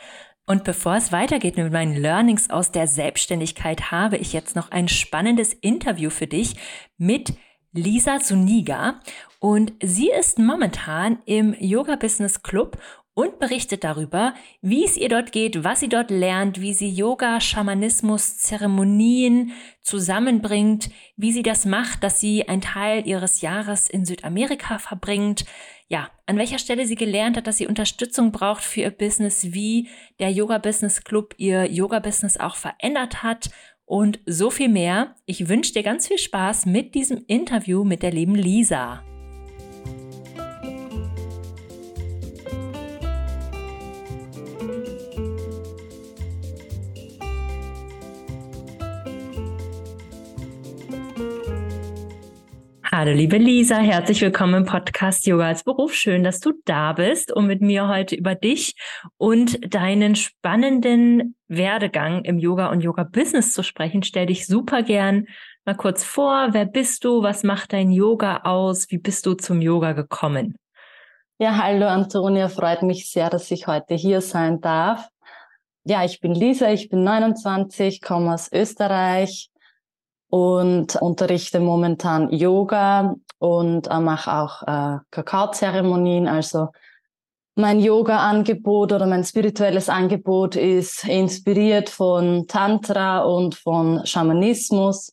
Und 0.46 0.64
bevor 0.64 0.96
es 0.96 1.12
weitergeht 1.12 1.56
mit 1.56 1.72
meinen 1.72 1.94
Learnings 1.94 2.50
aus 2.50 2.72
der 2.72 2.88
Selbstständigkeit, 2.88 3.92
habe 3.92 4.16
ich 4.16 4.32
jetzt 4.32 4.56
noch 4.56 4.72
ein 4.72 4.88
spannendes 4.88 5.52
Interview 5.52 6.10
für 6.10 6.26
dich 6.26 6.56
mit 6.98 7.34
Lisa 7.72 8.18
Zuniga 8.18 9.00
und 9.40 9.72
sie 9.82 10.10
ist 10.10 10.38
momentan 10.38 11.18
im 11.24 11.56
Yoga 11.58 11.96
Business 11.96 12.42
Club 12.42 12.78
und 13.14 13.38
berichtet 13.38 13.84
darüber, 13.84 14.34
wie 14.60 14.84
es 14.84 14.96
ihr 14.96 15.08
dort 15.08 15.32
geht, 15.32 15.64
was 15.64 15.80
sie 15.80 15.88
dort 15.88 16.10
lernt, 16.10 16.60
wie 16.60 16.74
sie 16.74 16.88
Yoga, 16.88 17.40
Schamanismus, 17.40 18.38
Zeremonien 18.38 19.52
zusammenbringt, 19.82 20.90
wie 21.16 21.32
sie 21.32 21.42
das 21.42 21.64
macht, 21.64 22.04
dass 22.04 22.20
sie 22.20 22.48
einen 22.48 22.60
Teil 22.60 23.06
ihres 23.06 23.40
Jahres 23.40 23.88
in 23.88 24.04
Südamerika 24.04 24.78
verbringt, 24.78 25.44
ja, 25.88 26.08
an 26.26 26.36
welcher 26.36 26.58
Stelle 26.58 26.86
sie 26.86 26.94
gelernt 26.94 27.36
hat, 27.36 27.46
dass 27.48 27.56
sie 27.56 27.66
Unterstützung 27.66 28.30
braucht 28.30 28.62
für 28.62 28.82
ihr 28.82 28.90
Business, 28.90 29.52
wie 29.52 29.88
der 30.20 30.30
Yoga 30.30 30.58
Business 30.58 31.02
Club 31.02 31.34
ihr 31.38 31.64
Yoga 31.64 31.98
Business 31.98 32.36
auch 32.36 32.54
verändert 32.54 33.24
hat 33.24 33.50
und 33.86 34.20
so 34.24 34.50
viel 34.50 34.68
mehr. 34.68 35.16
Ich 35.26 35.48
wünsche 35.48 35.72
dir 35.72 35.82
ganz 35.82 36.06
viel 36.06 36.18
Spaß 36.18 36.66
mit 36.66 36.94
diesem 36.94 37.24
Interview 37.26 37.82
mit 37.82 38.04
der 38.04 38.12
lieben 38.12 38.36
Lisa. 38.36 39.02
Hallo 53.00 53.12
liebe 53.12 53.38
Lisa, 53.38 53.78
herzlich 53.78 54.20
willkommen 54.20 54.52
im 54.56 54.66
Podcast 54.66 55.26
Yoga 55.26 55.46
als 55.46 55.64
Beruf. 55.64 55.94
Schön, 55.94 56.22
dass 56.22 56.38
du 56.38 56.52
da 56.66 56.92
bist, 56.92 57.32
um 57.32 57.46
mit 57.46 57.62
mir 57.62 57.88
heute 57.88 58.14
über 58.14 58.34
dich 58.34 58.74
und 59.16 59.72
deinen 59.74 60.16
spannenden 60.16 61.34
Werdegang 61.48 62.22
im 62.24 62.38
Yoga 62.38 62.66
und 62.66 62.82
Yoga 62.82 63.04
Business 63.04 63.54
zu 63.54 63.62
sprechen. 63.62 64.02
Stell 64.02 64.26
dich 64.26 64.46
super 64.46 64.82
gern 64.82 65.28
mal 65.64 65.76
kurz 65.76 66.04
vor. 66.04 66.48
Wer 66.50 66.66
bist 66.66 67.02
du? 67.06 67.22
Was 67.22 67.42
macht 67.42 67.72
dein 67.72 67.90
Yoga 67.90 68.42
aus? 68.42 68.90
Wie 68.90 68.98
bist 68.98 69.24
du 69.24 69.32
zum 69.32 69.62
Yoga 69.62 69.92
gekommen? 69.92 70.56
Ja, 71.38 71.56
hallo 71.56 71.86
Antonia, 71.86 72.50
freut 72.50 72.82
mich 72.82 73.10
sehr, 73.10 73.30
dass 73.30 73.50
ich 73.50 73.66
heute 73.66 73.94
hier 73.94 74.20
sein 74.20 74.60
darf. 74.60 75.08
Ja, 75.84 76.04
ich 76.04 76.20
bin 76.20 76.34
Lisa, 76.34 76.70
ich 76.70 76.90
bin 76.90 77.02
29, 77.02 78.02
komme 78.02 78.34
aus 78.34 78.52
Österreich, 78.52 79.49
und 80.30 80.96
unterrichte 80.96 81.60
momentan 81.60 82.30
Yoga 82.30 83.16
und 83.38 83.88
äh, 83.90 84.00
mache 84.00 84.32
auch 84.32 84.62
äh, 84.62 84.98
Kakaozeremonien. 85.10 86.28
Also 86.28 86.68
mein 87.56 87.80
Yoga-Angebot 87.80 88.92
oder 88.92 89.06
mein 89.06 89.24
spirituelles 89.24 89.88
Angebot 89.88 90.54
ist 90.54 91.04
inspiriert 91.06 91.90
von 91.90 92.46
Tantra 92.46 93.20
und 93.20 93.56
von 93.56 94.06
Schamanismus. 94.06 95.12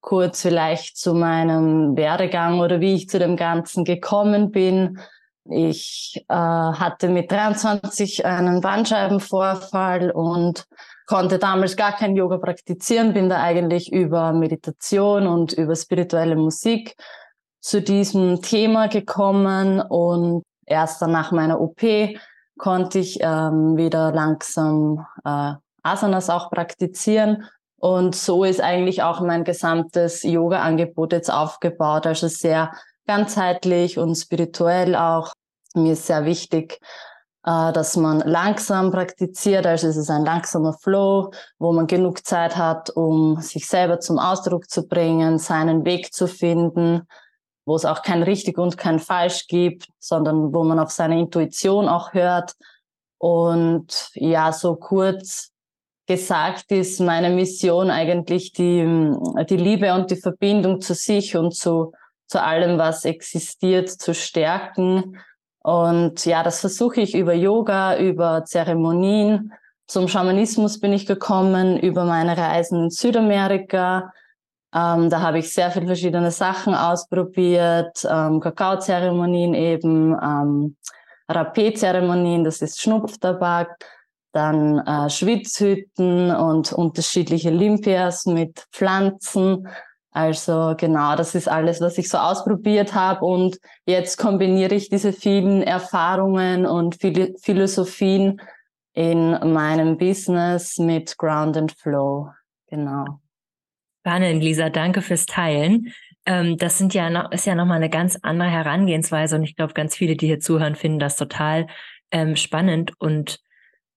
Kurz 0.00 0.42
vielleicht 0.42 0.96
zu 0.96 1.12
meinem 1.12 1.96
Werdegang 1.96 2.60
oder 2.60 2.80
wie 2.80 2.94
ich 2.94 3.08
zu 3.08 3.18
dem 3.18 3.36
Ganzen 3.36 3.84
gekommen 3.84 4.52
bin. 4.52 5.00
Ich 5.44 6.24
äh, 6.28 6.34
hatte 6.34 7.08
mit 7.08 7.32
23 7.32 8.24
einen 8.26 8.60
Bandscheibenvorfall 8.60 10.10
und 10.10 10.66
konnte 11.06 11.38
damals 11.38 11.76
gar 11.76 11.92
kein 11.92 12.14
Yoga 12.14 12.38
praktizieren, 12.38 13.14
bin 13.14 13.28
da 13.28 13.40
eigentlich 13.40 13.92
über 13.92 14.32
Meditation 14.32 15.26
und 15.26 15.52
über 15.52 15.74
spirituelle 15.74 16.36
Musik 16.36 16.94
zu 17.60 17.82
diesem 17.82 18.42
Thema 18.42 18.88
gekommen 18.88 19.80
und 19.80 20.44
erst 20.66 21.02
dann 21.02 21.12
nach 21.12 21.32
meiner 21.32 21.60
OP 21.60 21.82
konnte 22.58 22.98
ich 22.98 23.18
ähm, 23.20 23.76
wieder 23.76 24.12
langsam 24.12 25.06
äh, 25.24 25.54
Asanas 25.82 26.30
auch 26.30 26.50
praktizieren 26.50 27.44
und 27.80 28.14
so 28.14 28.44
ist 28.44 28.60
eigentlich 28.60 29.02
auch 29.02 29.20
mein 29.22 29.42
gesamtes 29.42 30.22
Yoga-Angebot 30.22 31.14
jetzt 31.14 31.32
aufgebaut, 31.32 32.06
also 32.06 32.28
sehr 32.28 32.72
ganzheitlich 33.10 33.98
und 33.98 34.14
spirituell 34.14 34.94
auch. 34.94 35.32
Mir 35.74 35.94
ist 35.94 36.06
sehr 36.06 36.24
wichtig, 36.26 36.78
äh, 37.44 37.72
dass 37.72 37.96
man 37.96 38.20
langsam 38.20 38.92
praktiziert, 38.92 39.66
also 39.66 39.88
es 39.88 39.96
ist 39.96 40.10
ein 40.10 40.24
langsamer 40.24 40.74
Flow, 40.74 41.32
wo 41.58 41.72
man 41.72 41.88
genug 41.88 42.24
Zeit 42.24 42.56
hat, 42.56 42.88
um 42.90 43.40
sich 43.40 43.66
selber 43.66 43.98
zum 43.98 44.20
Ausdruck 44.20 44.70
zu 44.70 44.86
bringen, 44.86 45.40
seinen 45.40 45.84
Weg 45.84 46.14
zu 46.14 46.28
finden, 46.28 47.02
wo 47.66 47.74
es 47.74 47.84
auch 47.84 48.02
kein 48.02 48.22
richtig 48.22 48.58
und 48.58 48.78
kein 48.78 49.00
falsch 49.00 49.48
gibt, 49.48 49.88
sondern 49.98 50.54
wo 50.54 50.62
man 50.62 50.78
auf 50.78 50.92
seine 50.92 51.18
Intuition 51.18 51.88
auch 51.88 52.12
hört. 52.12 52.54
Und 53.18 54.10
ja, 54.14 54.52
so 54.52 54.76
kurz 54.76 55.50
gesagt 56.06 56.70
ist 56.70 57.00
meine 57.00 57.30
Mission 57.30 57.90
eigentlich 57.90 58.52
die, 58.52 58.84
die 59.48 59.56
Liebe 59.56 59.94
und 59.94 60.12
die 60.12 60.16
Verbindung 60.16 60.80
zu 60.80 60.94
sich 60.94 61.36
und 61.36 61.56
zu, 61.56 61.92
zu 62.30 62.42
allem, 62.42 62.78
was 62.78 63.04
existiert, 63.04 63.90
zu 63.90 64.14
stärken 64.14 65.16
und 65.62 66.24
ja, 66.24 66.42
das 66.42 66.60
versuche 66.60 67.02
ich 67.02 67.14
über 67.14 67.34
Yoga, 67.34 67.98
über 67.98 68.44
Zeremonien. 68.44 69.52
Zum 69.86 70.08
Schamanismus 70.08 70.80
bin 70.80 70.92
ich 70.92 71.06
gekommen 71.06 71.78
über 71.78 72.04
meine 72.04 72.36
Reisen 72.36 72.84
in 72.84 72.90
Südamerika. 72.90 74.12
Ähm, 74.74 75.10
da 75.10 75.20
habe 75.20 75.38
ich 75.40 75.52
sehr 75.52 75.70
viele 75.70 75.86
verschiedene 75.86 76.30
Sachen 76.30 76.74
ausprobiert, 76.74 78.06
ähm, 78.08 78.40
Kakaozeremonien 78.40 79.52
eben, 79.54 80.12
ähm, 80.12 80.76
Rapé-Zeremonien, 81.28 82.44
das 82.44 82.62
ist 82.62 82.80
Schnupftabak, 82.80 83.84
dann 84.32 84.78
äh, 84.78 85.10
Schwitzhütten 85.10 86.34
und 86.34 86.72
unterschiedliche 86.72 87.50
Limpias 87.50 88.26
mit 88.26 88.66
Pflanzen. 88.72 89.68
Also 90.12 90.74
genau, 90.76 91.14
das 91.14 91.34
ist 91.34 91.48
alles, 91.48 91.80
was 91.80 91.96
ich 91.96 92.08
so 92.08 92.18
ausprobiert 92.18 92.94
habe 92.94 93.24
und 93.24 93.58
jetzt 93.86 94.16
kombiniere 94.16 94.74
ich 94.74 94.88
diese 94.88 95.12
vielen 95.12 95.62
Erfahrungen 95.62 96.66
und 96.66 96.96
Philosophien 96.96 98.40
in 98.92 99.30
meinem 99.52 99.98
Business 99.98 100.78
mit 100.78 101.16
Ground 101.16 101.56
and 101.56 101.72
Flow. 101.72 102.30
Genau. 102.66 103.20
Spannend, 104.00 104.42
Lisa, 104.42 104.68
danke 104.68 105.00
fürs 105.00 105.26
Teilen. 105.26 105.92
Ähm, 106.26 106.56
das 106.56 106.78
sind 106.78 106.92
ja 106.92 107.08
noch, 107.08 107.30
ist 107.30 107.46
ja 107.46 107.54
nochmal 107.54 107.76
eine 107.76 107.90
ganz 107.90 108.18
andere 108.22 108.50
Herangehensweise 108.50 109.36
und 109.36 109.44
ich 109.44 109.56
glaube, 109.56 109.74
ganz 109.74 109.94
viele, 109.94 110.16
die 110.16 110.26
hier 110.26 110.40
zuhören, 110.40 110.74
finden 110.74 110.98
das 110.98 111.16
total 111.16 111.68
ähm, 112.10 112.34
spannend 112.34 112.92
und 112.98 113.40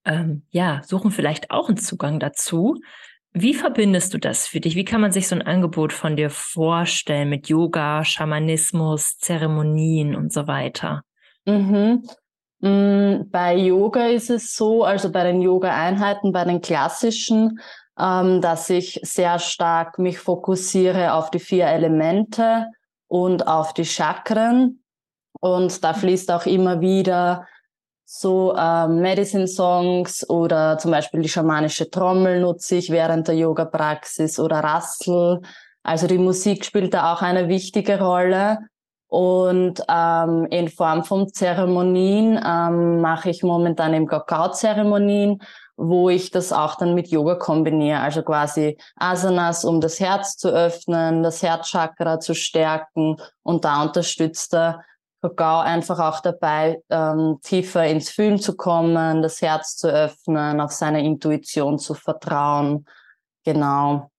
ähm, 0.04 0.42
ja, 0.50 0.82
suchen 0.84 1.10
vielleicht 1.10 1.50
auch 1.50 1.68
einen 1.68 1.78
Zugang 1.78 2.20
dazu. 2.20 2.80
Wie 3.36 3.54
verbindest 3.54 4.14
du 4.14 4.18
das 4.18 4.46
für 4.46 4.60
dich? 4.60 4.76
Wie 4.76 4.84
kann 4.84 5.00
man 5.00 5.10
sich 5.10 5.26
so 5.26 5.34
ein 5.34 5.42
Angebot 5.42 5.92
von 5.92 6.14
dir 6.14 6.30
vorstellen 6.30 7.28
mit 7.28 7.48
Yoga, 7.48 8.04
Schamanismus, 8.04 9.18
Zeremonien 9.18 10.14
und 10.14 10.32
so 10.32 10.46
weiter? 10.46 11.02
Mhm. 11.44 12.08
Mm, 12.60 13.28
bei 13.30 13.56
Yoga 13.56 14.06
ist 14.06 14.30
es 14.30 14.54
so, 14.54 14.84
also 14.84 15.10
bei 15.10 15.24
den 15.24 15.42
Yoga-Einheiten, 15.42 16.30
bei 16.30 16.44
den 16.44 16.60
klassischen, 16.60 17.58
ähm, 17.98 18.40
dass 18.40 18.70
ich 18.70 19.00
sehr 19.02 19.40
stark 19.40 19.98
mich 19.98 20.20
fokussiere 20.20 21.14
auf 21.14 21.32
die 21.32 21.40
vier 21.40 21.66
Elemente 21.66 22.68
und 23.08 23.48
auf 23.48 23.74
die 23.74 23.84
Chakren. 23.84 24.84
Und 25.40 25.82
da 25.82 25.92
fließt 25.92 26.30
auch 26.30 26.46
immer 26.46 26.80
wieder 26.80 27.48
so 28.04 28.54
ähm, 28.56 29.00
Medicine-Songs 29.00 30.28
oder 30.28 30.78
zum 30.78 30.90
Beispiel 30.90 31.22
die 31.22 31.28
schamanische 31.28 31.90
Trommel 31.90 32.40
nutze 32.40 32.76
ich 32.76 32.90
während 32.90 33.28
der 33.28 33.36
Yoga-Praxis 33.36 34.38
oder 34.38 34.60
Rassel. 34.60 35.40
Also 35.82 36.06
die 36.06 36.18
Musik 36.18 36.64
spielt 36.64 36.94
da 36.94 37.12
auch 37.12 37.22
eine 37.22 37.48
wichtige 37.48 38.00
Rolle. 38.00 38.58
Und 39.06 39.80
ähm, 39.88 40.46
in 40.50 40.68
Form 40.68 41.04
von 41.04 41.32
Zeremonien 41.32 42.40
ähm, 42.44 43.00
mache 43.00 43.30
ich 43.30 43.44
momentan 43.44 43.94
eben 43.94 44.08
Kakao-Zeremonien, 44.08 45.40
wo 45.76 46.08
ich 46.08 46.30
das 46.30 46.52
auch 46.52 46.74
dann 46.74 46.94
mit 46.94 47.08
Yoga 47.08 47.36
kombiniere. 47.36 48.00
Also 48.00 48.22
quasi 48.22 48.76
Asanas, 48.96 49.64
um 49.64 49.80
das 49.80 50.00
Herz 50.00 50.36
zu 50.36 50.48
öffnen, 50.48 51.22
das 51.22 51.42
Herzchakra 51.42 52.18
zu 52.18 52.34
stärken. 52.34 53.16
Und 53.42 53.64
da 53.64 53.82
unterstützt 53.82 54.52
er 54.54 54.82
Kakao 55.24 55.60
einfach 55.60 55.98
auch 55.98 56.20
dabei, 56.20 56.82
ähm, 56.90 57.38
tiefer 57.42 57.86
ins 57.86 58.10
Fühlen 58.10 58.38
zu 58.38 58.56
kommen, 58.56 59.22
das 59.22 59.40
Herz 59.40 59.76
zu 59.76 59.88
öffnen, 59.88 60.60
auf 60.60 60.72
seine 60.72 61.02
Intuition 61.02 61.78
zu 61.78 61.94
vertrauen. 61.94 62.84
Genau. 63.44 64.10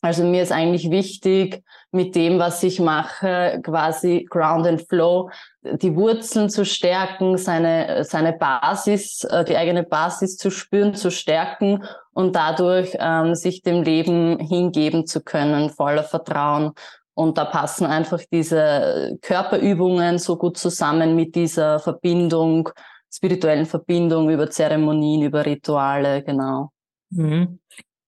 Also 0.00 0.24
mir 0.24 0.42
ist 0.42 0.52
eigentlich 0.52 0.90
wichtig, 0.90 1.62
mit 1.90 2.14
dem, 2.14 2.38
was 2.38 2.62
ich 2.62 2.80
mache, 2.80 3.60
quasi 3.62 4.26
Ground 4.30 4.66
and 4.66 4.82
Flow, 4.88 5.30
die 5.62 5.94
Wurzeln 5.94 6.48
zu 6.48 6.64
stärken, 6.64 7.36
seine, 7.38 8.04
seine 8.04 8.32
Basis, 8.32 9.24
äh, 9.24 9.44
die 9.44 9.56
eigene 9.56 9.82
Basis 9.82 10.36
zu 10.36 10.50
spüren, 10.50 10.94
zu 10.94 11.10
stärken 11.10 11.84
und 12.12 12.36
dadurch 12.36 12.96
ähm, 12.98 13.34
sich 13.34 13.62
dem 13.62 13.82
Leben 13.82 14.38
hingeben 14.38 15.06
zu 15.06 15.20
können, 15.22 15.70
voller 15.70 16.04
Vertrauen 16.04 16.72
und 17.16 17.38
da 17.38 17.46
passen 17.46 17.86
einfach 17.86 18.20
diese 18.30 19.16
Körperübungen 19.22 20.18
so 20.18 20.36
gut 20.36 20.58
zusammen 20.58 21.16
mit 21.16 21.34
dieser 21.34 21.78
Verbindung, 21.78 22.68
spirituellen 23.10 23.64
Verbindung 23.64 24.28
über 24.28 24.50
Zeremonien, 24.50 25.22
über 25.22 25.46
Rituale, 25.46 26.22
genau. 26.22 26.72
Mhm. 27.08 27.58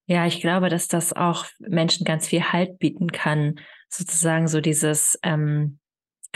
Ja, 0.06 0.26
ich 0.26 0.42
glaube, 0.42 0.68
dass 0.68 0.88
das 0.88 1.14
auch 1.14 1.46
Menschen 1.58 2.04
ganz 2.04 2.28
viel 2.28 2.52
Halt 2.52 2.78
bieten 2.78 3.10
kann, 3.10 3.54
sozusagen 3.88 4.46
so 4.46 4.60
dieses 4.60 5.18
ähm, 5.22 5.78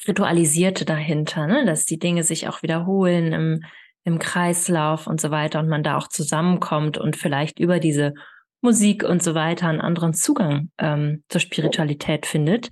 Ritualisierte 0.09 0.87
dahinter, 0.87 1.47
ne? 1.47 1.67
dass 1.67 1.85
die 1.85 1.99
Dinge 1.99 2.25
sich 2.25 2.49
auch 2.49 2.63
wiederholen 2.63 3.35
im, 3.35 3.65
im 4.05 4.19
Kreislauf 4.19 5.07
und 5.07 5.21
so 5.21 5.31
weiter 5.31 5.61
und 5.61 5.69
man 5.69 5.83
da 5.83 5.99
auch 5.99 6.09
zusammenkommt 6.09 6.97
und 6.97 7.17
vielleicht 7.17 7.61
über 7.61 7.81
diese 7.81 8.15
Musik 8.63 9.05
und 9.05 9.23
so 9.23 9.35
weiter 9.35 9.69
einen 9.69 9.81
anderen 9.81 10.15
Zugang 10.15 10.71
ähm, 10.79 11.25
zur 11.29 11.41
Spiritualität 11.41 12.27
findet. 12.27 12.71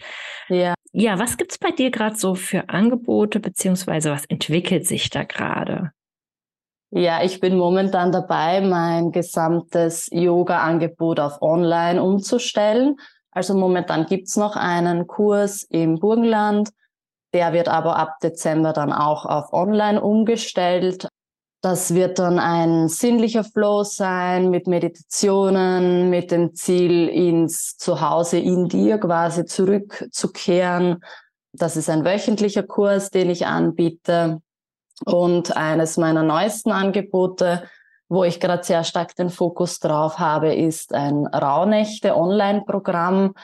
Ja. 0.48 0.74
Ja, 0.92 1.18
was 1.18 1.36
gibt's 1.36 1.58
bei 1.58 1.70
dir 1.70 1.90
gerade 1.90 2.16
so 2.16 2.34
für 2.34 2.68
Angebote, 2.68 3.38
beziehungsweise 3.38 4.10
was 4.10 4.24
entwickelt 4.24 4.86
sich 4.86 5.10
da 5.10 5.22
gerade? 5.22 5.92
Ja, 6.90 7.22
ich 7.22 7.38
bin 7.38 7.56
momentan 7.56 8.10
dabei, 8.10 8.60
mein 8.60 9.12
gesamtes 9.12 10.08
Yoga-Angebot 10.10 11.20
auf 11.20 11.40
Online 11.40 12.02
umzustellen. 12.02 12.96
Also 13.30 13.54
momentan 13.54 14.06
gibt's 14.06 14.36
noch 14.36 14.56
einen 14.56 15.06
Kurs 15.06 15.62
im 15.62 16.00
Burgenland. 16.00 16.70
Der 17.32 17.52
wird 17.52 17.68
aber 17.68 17.96
ab 17.96 18.18
Dezember 18.20 18.72
dann 18.72 18.92
auch 18.92 19.24
auf 19.24 19.52
Online 19.52 20.00
umgestellt. 20.00 21.06
Das 21.62 21.94
wird 21.94 22.18
dann 22.18 22.38
ein 22.38 22.88
sinnlicher 22.88 23.44
Flow 23.44 23.84
sein 23.84 24.48
mit 24.48 24.66
Meditationen, 24.66 26.08
mit 26.08 26.30
dem 26.30 26.54
Ziel, 26.54 27.06
ins 27.08 27.76
Zuhause 27.76 28.38
in 28.38 28.68
dir 28.68 28.96
quasi 28.96 29.44
zurückzukehren. 29.44 31.04
Das 31.52 31.76
ist 31.76 31.90
ein 31.90 32.06
wöchentlicher 32.06 32.62
Kurs, 32.62 33.10
den 33.10 33.28
ich 33.28 33.46
anbiete. 33.46 34.40
Und 35.04 35.54
eines 35.54 35.98
meiner 35.98 36.22
neuesten 36.22 36.72
Angebote, 36.72 37.64
wo 38.08 38.24
ich 38.24 38.40
gerade 38.40 38.64
sehr 38.64 38.84
stark 38.84 39.14
den 39.16 39.28
Fokus 39.28 39.80
drauf 39.80 40.18
habe, 40.18 40.54
ist 40.54 40.94
ein 40.94 41.26
Rauhnächte-Online-Programm. 41.26 43.34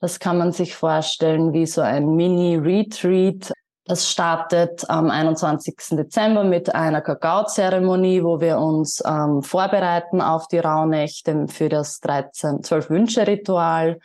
Das 0.00 0.20
kann 0.20 0.38
man 0.38 0.52
sich 0.52 0.76
vorstellen 0.76 1.52
wie 1.52 1.66
so 1.66 1.80
ein 1.80 2.14
Mini-Retreat. 2.14 3.52
Das 3.86 4.10
startet 4.10 4.88
am 4.88 5.10
21. 5.10 5.76
Dezember 5.90 6.42
mit 6.42 6.74
einer 6.74 7.02
Kakao-Zeremonie, 7.02 8.24
wo 8.24 8.40
wir 8.40 8.58
uns 8.58 9.02
ähm, 9.06 9.42
vorbereiten 9.42 10.22
auf 10.22 10.48
die 10.48 10.58
Rauhnächte 10.58 11.48
für 11.48 11.68
das 11.68 12.00
13, 12.00 12.62
12 12.62 12.88
Wünsche-Ritual. 12.88 13.98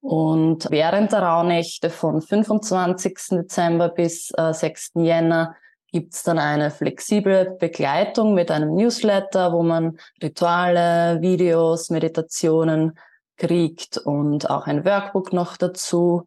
Und 0.00 0.70
während 0.70 1.10
der 1.10 1.22
Rauhnächte 1.22 1.90
von 1.90 2.20
25. 2.20 3.14
Dezember 3.30 3.88
bis 3.88 4.30
äh, 4.36 4.52
6. 4.52 4.92
Jänner 4.96 5.56
gibt's 5.90 6.22
dann 6.22 6.38
eine 6.38 6.70
flexible 6.70 7.56
Begleitung 7.58 8.34
mit 8.34 8.52
einem 8.52 8.74
Newsletter, 8.74 9.52
wo 9.52 9.64
man 9.64 9.98
Rituale, 10.22 11.20
Videos, 11.20 11.90
Meditationen 11.90 12.98
kriegt 13.36 13.98
und 13.98 14.48
auch 14.48 14.68
ein 14.68 14.84
Workbook 14.84 15.32
noch 15.32 15.56
dazu. 15.56 16.26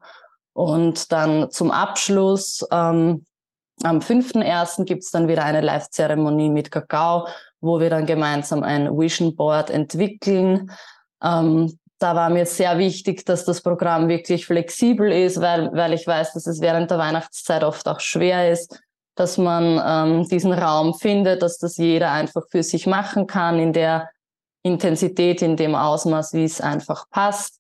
Und 0.58 1.12
dann 1.12 1.52
zum 1.52 1.70
Abschluss 1.70 2.66
ähm, 2.72 3.28
am 3.84 4.00
5.1. 4.00 4.86
gibt's 4.86 5.12
dann 5.12 5.28
wieder 5.28 5.46
eine 5.46 5.62
Live-Zeremonie 5.62 6.50
mit 6.50 6.72
Kakao, 6.72 7.28
wo 7.62 7.80
wir 7.80 7.92
dann 7.92 8.08
gemeinsam 8.08 8.64
ein 8.64 8.90
Vision 8.98 9.36
Board 9.36 9.70
entwickeln. 9.70 10.72
Ähm, 11.22 11.78
da 12.00 12.16
war 12.16 12.32
mir 12.32 12.48
sehr 12.48 12.80
wichtig, 12.80 13.24
dass 13.24 13.46
das 13.46 13.62
Programm 13.62 14.08
wirklich 14.08 14.48
flexibel 14.48 15.12
ist, 15.12 15.42
weil, 15.42 15.72
weil 15.74 15.94
ich 15.94 16.08
weiß, 16.08 16.34
dass 16.34 16.48
es 16.48 16.60
während 16.60 16.90
der 16.90 16.98
Weihnachtszeit 16.98 17.64
oft 17.64 17.88
auch 17.88 18.00
schwer 18.00 18.52
ist, 18.52 18.82
dass 19.14 19.38
man 19.38 19.80
ähm, 19.86 20.28
diesen 20.28 20.54
Raum 20.54 20.96
findet, 20.96 21.44
dass 21.44 21.60
das 21.60 21.78
jeder 21.78 22.12
einfach 22.12 22.48
für 22.50 22.64
sich 22.64 22.88
machen 22.88 23.28
kann, 23.28 23.60
in 23.60 23.74
der 23.74 24.10
Intensität, 24.64 25.44
in 25.44 25.56
dem 25.56 25.76
Ausmaß, 25.76 26.34
wie 26.34 26.46
es 26.46 26.62
einfach 26.62 27.08
passt. 27.12 27.60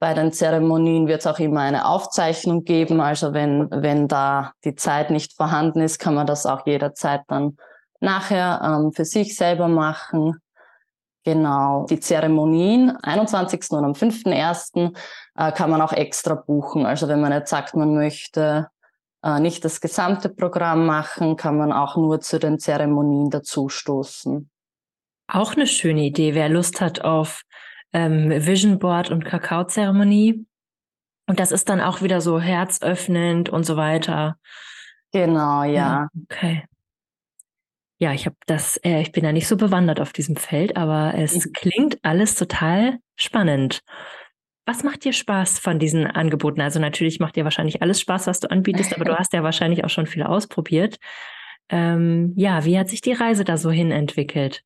Bei 0.00 0.14
den 0.14 0.32
Zeremonien 0.32 1.08
wird 1.08 1.20
es 1.20 1.26
auch 1.26 1.40
immer 1.40 1.60
eine 1.60 1.86
Aufzeichnung 1.86 2.64
geben. 2.64 3.00
Also 3.00 3.32
wenn, 3.32 3.68
wenn 3.70 4.06
da 4.06 4.52
die 4.64 4.76
Zeit 4.76 5.10
nicht 5.10 5.34
vorhanden 5.34 5.80
ist, 5.80 5.98
kann 5.98 6.14
man 6.14 6.26
das 6.26 6.46
auch 6.46 6.66
jederzeit 6.66 7.22
dann 7.26 7.56
nachher 8.00 8.60
ähm, 8.64 8.92
für 8.92 9.04
sich 9.04 9.36
selber 9.36 9.66
machen. 9.66 10.40
Genau, 11.24 11.84
die 11.90 11.98
Zeremonien, 11.98 12.96
21. 13.02 13.70
und 13.72 13.84
am 13.84 13.92
5.1. 13.92 14.96
Äh, 15.36 15.52
kann 15.52 15.70
man 15.70 15.82
auch 15.82 15.92
extra 15.92 16.34
buchen. 16.34 16.86
Also 16.86 17.08
wenn 17.08 17.20
man 17.20 17.32
jetzt 17.32 17.50
sagt, 17.50 17.74
man 17.74 17.94
möchte 17.94 18.68
äh, 19.22 19.40
nicht 19.40 19.64
das 19.64 19.80
gesamte 19.80 20.28
Programm 20.28 20.86
machen, 20.86 21.36
kann 21.36 21.58
man 21.58 21.72
auch 21.72 21.96
nur 21.96 22.20
zu 22.20 22.38
den 22.38 22.58
Zeremonien 22.58 23.30
dazustoßen. 23.30 24.48
Auch 25.30 25.54
eine 25.54 25.66
schöne 25.66 26.04
Idee, 26.04 26.34
wer 26.34 26.48
Lust 26.48 26.80
hat 26.80 27.02
auf 27.04 27.42
ähm, 27.92 28.30
Vision 28.30 28.78
Board 28.78 29.10
und 29.10 29.24
Kakaozeremonie. 29.24 30.46
Und 31.26 31.40
das 31.40 31.52
ist 31.52 31.68
dann 31.68 31.80
auch 31.80 32.02
wieder 32.02 32.20
so 32.20 32.40
herzöffnend 32.40 33.50
und 33.50 33.64
so 33.64 33.76
weiter. 33.76 34.38
Genau, 35.12 35.62
ja. 35.62 36.08
okay. 36.24 36.64
Ja, 38.00 38.12
ich 38.12 38.26
habe 38.26 38.36
das, 38.46 38.76
äh, 38.84 39.00
ich 39.00 39.12
bin 39.12 39.24
ja 39.24 39.32
nicht 39.32 39.48
so 39.48 39.56
bewandert 39.56 40.00
auf 40.00 40.12
diesem 40.12 40.36
Feld, 40.36 40.76
aber 40.76 41.14
es 41.16 41.34
mhm. 41.46 41.52
klingt 41.52 41.98
alles 42.02 42.36
total 42.36 42.98
spannend. 43.16 43.82
Was 44.66 44.84
macht 44.84 45.04
dir 45.04 45.12
Spaß 45.12 45.58
von 45.58 45.78
diesen 45.78 46.06
Angeboten? 46.06 46.60
Also 46.60 46.78
natürlich 46.78 47.20
macht 47.20 47.36
dir 47.36 47.44
wahrscheinlich 47.44 47.82
alles 47.82 48.00
Spaß, 48.00 48.26
was 48.26 48.40
du 48.40 48.50
anbietest, 48.50 48.94
aber 48.94 49.04
du 49.04 49.14
hast 49.18 49.32
ja 49.32 49.42
wahrscheinlich 49.42 49.84
auch 49.84 49.90
schon 49.90 50.06
viel 50.06 50.22
ausprobiert. 50.22 50.98
Ähm, 51.70 52.32
ja, 52.36 52.64
wie 52.64 52.78
hat 52.78 52.88
sich 52.88 53.00
die 53.00 53.12
Reise 53.12 53.44
da 53.44 53.56
so 53.56 53.70
hin 53.70 53.90
entwickelt? 53.90 54.62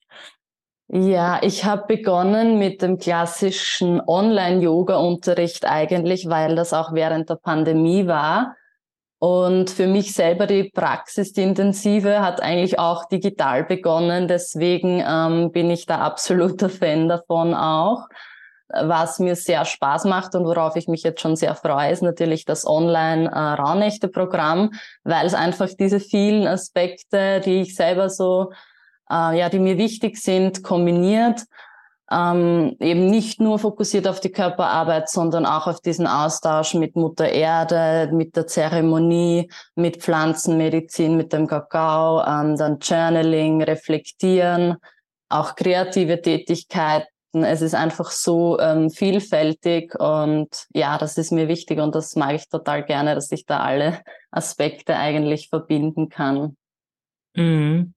Ja, 0.94 1.38
ich 1.40 1.64
habe 1.64 1.86
begonnen 1.86 2.58
mit 2.58 2.82
dem 2.82 2.98
klassischen 2.98 4.02
Online-Yoga-Unterricht 4.06 5.64
eigentlich, 5.64 6.28
weil 6.28 6.54
das 6.54 6.74
auch 6.74 6.92
während 6.92 7.30
der 7.30 7.36
Pandemie 7.36 8.06
war. 8.06 8.56
Und 9.18 9.70
für 9.70 9.86
mich 9.86 10.12
selber 10.12 10.46
die 10.46 10.64
Praxis, 10.64 11.32
die 11.32 11.44
intensive, 11.44 12.20
hat 12.20 12.42
eigentlich 12.42 12.78
auch 12.78 13.06
digital 13.06 13.64
begonnen. 13.64 14.28
Deswegen 14.28 15.02
ähm, 15.02 15.50
bin 15.50 15.70
ich 15.70 15.86
da 15.86 16.00
absoluter 16.00 16.68
Fan 16.68 17.08
davon 17.08 17.54
auch. 17.54 18.06
Was 18.68 19.18
mir 19.18 19.34
sehr 19.34 19.64
Spaß 19.64 20.04
macht 20.04 20.34
und 20.34 20.44
worauf 20.44 20.76
ich 20.76 20.88
mich 20.88 21.04
jetzt 21.04 21.22
schon 21.22 21.36
sehr 21.36 21.54
freue, 21.54 21.90
ist 21.90 22.02
natürlich 22.02 22.44
das 22.44 22.66
Online-Raunächte-Programm, 22.66 24.72
weil 25.04 25.24
es 25.24 25.32
einfach 25.32 25.70
diese 25.70 26.00
vielen 26.00 26.46
Aspekte, 26.46 27.40
die 27.40 27.62
ich 27.62 27.76
selber 27.76 28.10
so, 28.10 28.50
äh, 29.12 29.38
ja, 29.38 29.48
die 29.48 29.58
mir 29.58 29.76
wichtig 29.76 30.16
sind, 30.16 30.62
kombiniert. 30.62 31.44
Ähm, 32.10 32.76
eben 32.80 33.08
nicht 33.08 33.40
nur 33.40 33.58
fokussiert 33.58 34.06
auf 34.06 34.20
die 34.20 34.32
Körperarbeit, 34.32 35.08
sondern 35.08 35.46
auch 35.46 35.66
auf 35.66 35.80
diesen 35.80 36.06
Austausch 36.06 36.74
mit 36.74 36.96
Mutter 36.96 37.28
Erde, 37.28 38.10
mit 38.12 38.36
der 38.36 38.46
Zeremonie, 38.46 39.50
mit 39.76 39.98
Pflanzenmedizin, 40.02 41.16
mit 41.16 41.32
dem 41.32 41.46
Kakao, 41.46 42.22
ähm, 42.26 42.56
dann 42.56 42.78
Journaling, 42.80 43.62
Reflektieren, 43.62 44.76
auch 45.30 45.54
kreative 45.54 46.20
Tätigkeit, 46.20 47.06
es 47.32 47.62
ist 47.62 47.74
einfach 47.74 48.10
so 48.10 48.58
ähm, 48.60 48.90
vielfältig 48.90 49.98
und 49.98 50.66
ja, 50.74 50.98
das 50.98 51.16
ist 51.16 51.32
mir 51.32 51.48
wichtig 51.48 51.78
und 51.78 51.94
das 51.94 52.14
mag 52.14 52.34
ich 52.34 52.48
total 52.48 52.84
gerne, 52.84 53.14
dass 53.14 53.32
ich 53.32 53.46
da 53.46 53.60
alle 53.60 54.02
Aspekte 54.30 54.96
eigentlich 54.96 55.48
verbinden 55.48 56.10
kann. 56.10 56.56
Mhm. 57.34 57.94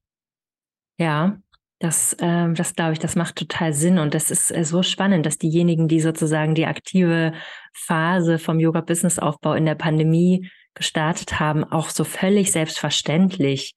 Ja, 0.97 1.37
das, 1.79 2.15
ähm, 2.19 2.55
das 2.55 2.73
glaube 2.73 2.93
ich, 2.93 2.99
das 2.99 3.15
macht 3.15 3.35
total 3.35 3.73
Sinn 3.73 3.99
und 3.99 4.13
das 4.13 4.31
ist 4.31 4.49
äh, 4.55 4.63
so 4.63 4.81
spannend, 4.81 5.25
dass 5.25 5.37
diejenigen, 5.37 5.87
die 5.87 5.99
sozusagen 5.99 6.55
die 6.55 6.65
aktive 6.65 7.33
Phase 7.73 8.39
vom 8.39 8.59
Yoga-Business-Aufbau 8.59 9.53
in 9.53 9.65
der 9.65 9.75
Pandemie 9.75 10.49
gestartet 10.73 11.39
haben, 11.39 11.63
auch 11.63 11.89
so 11.89 12.03
völlig 12.03 12.51
selbstverständlich 12.51 13.75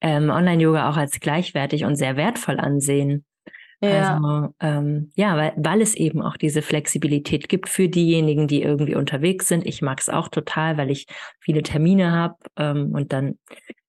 ähm, 0.00 0.30
Online-Yoga 0.30 0.88
auch 0.90 0.96
als 0.96 1.20
gleichwertig 1.20 1.84
und 1.84 1.96
sehr 1.96 2.16
wertvoll 2.16 2.60
ansehen. 2.60 3.24
Ja. 3.82 4.14
Also 4.14 4.54
ähm, 4.60 5.10
ja, 5.16 5.36
weil, 5.36 5.52
weil 5.56 5.80
es 5.80 5.94
eben 5.94 6.22
auch 6.22 6.36
diese 6.36 6.62
Flexibilität 6.62 7.48
gibt 7.48 7.68
für 7.68 7.88
diejenigen, 7.88 8.46
die 8.46 8.62
irgendwie 8.62 8.94
unterwegs 8.94 9.48
sind. 9.48 9.66
Ich 9.66 9.80
mag 9.80 10.00
es 10.00 10.08
auch 10.08 10.28
total, 10.28 10.76
weil 10.76 10.90
ich 10.90 11.06
viele 11.40 11.62
Termine 11.62 12.12
habe 12.12 12.36
ähm, 12.56 12.92
und 12.92 13.12
dann 13.12 13.38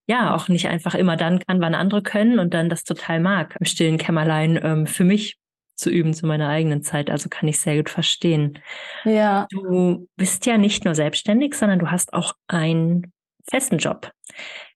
ja 0.07 0.35
auch 0.35 0.47
nicht 0.47 0.67
einfach 0.67 0.95
immer 0.95 1.15
dann 1.15 1.39
kann, 1.39 1.61
wann 1.61 1.75
andere 1.75 2.01
können 2.01 2.39
und 2.39 2.53
dann 2.53 2.69
das 2.69 2.83
total 2.83 3.19
mag, 3.19 3.55
im 3.59 3.65
stillen 3.65 3.97
Kämmerlein 3.97 4.59
ähm, 4.61 4.87
für 4.87 5.03
mich 5.03 5.37
zu 5.75 5.89
üben 5.89 6.13
zu 6.13 6.27
meiner 6.27 6.49
eigenen 6.49 6.83
Zeit. 6.83 7.09
Also 7.09 7.27
kann 7.29 7.49
ich 7.49 7.59
sehr 7.59 7.77
gut 7.77 7.89
verstehen. 7.89 8.59
Ja. 9.03 9.47
Du 9.49 10.07
bist 10.15 10.45
ja 10.45 10.57
nicht 10.57 10.85
nur 10.85 10.95
selbstständig, 10.95 11.55
sondern 11.55 11.79
du 11.79 11.89
hast 11.89 12.13
auch 12.13 12.33
einen 12.47 13.11
festen 13.49 13.79
Job. 13.79 14.11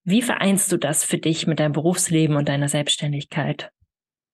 Wie 0.03 0.21
vereinst 0.21 0.71
du 0.71 0.77
das 0.77 1.03
für 1.03 1.17
dich 1.17 1.47
mit 1.47 1.59
deinem 1.59 1.73
Berufsleben 1.73 2.35
und 2.35 2.49
deiner 2.49 2.69
Selbstständigkeit? 2.69 3.71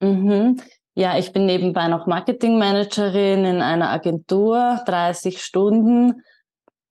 Mhm. 0.02 0.62
Ja, 0.94 1.18
ich 1.18 1.32
bin 1.32 1.46
nebenbei 1.46 1.88
noch 1.88 2.06
Marketingmanagerin 2.06 3.46
in 3.46 3.62
einer 3.62 3.90
Agentur, 3.90 4.82
30 4.86 5.42
Stunden. 5.42 6.22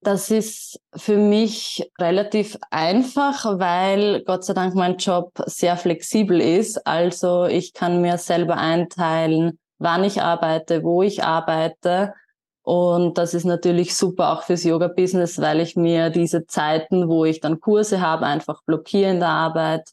Das 0.02 0.30
ist 0.30 0.80
für 0.96 1.18
mich 1.18 1.90
relativ 2.00 2.56
einfach, 2.70 3.44
weil 3.58 4.22
Gott 4.24 4.44
sei 4.44 4.54
Dank 4.54 4.74
mein 4.74 4.96
Job 4.96 5.32
sehr 5.44 5.76
flexibel 5.76 6.40
ist. 6.40 6.86
Also 6.86 7.44
ich 7.44 7.74
kann 7.74 8.00
mir 8.00 8.16
selber 8.16 8.56
einteilen, 8.56 9.58
wann 9.78 10.04
ich 10.04 10.22
arbeite, 10.22 10.82
wo 10.84 11.02
ich 11.02 11.22
arbeite. 11.22 12.14
Und 12.62 13.18
das 13.18 13.34
ist 13.34 13.44
natürlich 13.44 13.94
super 13.94 14.32
auch 14.32 14.42
fürs 14.42 14.64
Yoga-Business, 14.64 15.38
weil 15.38 15.60
ich 15.60 15.76
mir 15.76 16.08
diese 16.08 16.46
Zeiten, 16.46 17.08
wo 17.08 17.26
ich 17.26 17.40
dann 17.40 17.60
Kurse 17.60 18.00
habe, 18.00 18.26
einfach 18.26 18.62
blockiere 18.64 19.10
in 19.10 19.20
der 19.20 19.28
Arbeit 19.28 19.90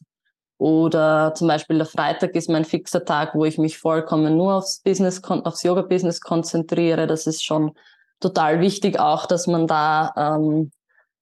oder 0.58 1.34
zum 1.34 1.46
Beispiel 1.48 1.78
der 1.78 1.86
Freitag 1.86 2.34
ist 2.34 2.50
mein 2.50 2.64
fixer 2.64 3.04
Tag, 3.04 3.34
wo 3.34 3.44
ich 3.44 3.58
mich 3.58 3.78
vollkommen 3.78 4.36
nur 4.36 4.54
aufs 4.54 4.80
Business, 4.80 5.22
aufs 5.22 5.62
Yoga-Business 5.62 6.20
konzentriere. 6.20 7.06
Das 7.06 7.26
ist 7.26 7.44
schon 7.44 7.72
total 8.20 8.60
wichtig 8.60 8.98
auch, 8.98 9.26
dass 9.26 9.46
man 9.46 9.66
da 9.66 10.12
ähm, 10.16 10.70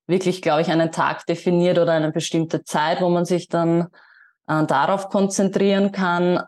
wirklich, 0.06 0.42
glaube 0.42 0.62
ich, 0.62 0.68
einen 0.68 0.92
Tag 0.92 1.26
definiert 1.26 1.78
oder 1.78 1.92
eine 1.92 2.12
bestimmte 2.12 2.64
Zeit, 2.64 3.00
wo 3.00 3.08
man 3.08 3.24
sich 3.24 3.48
dann 3.48 3.88
äh, 4.46 4.64
darauf 4.64 5.08
konzentrieren 5.08 5.92
kann. 5.92 6.42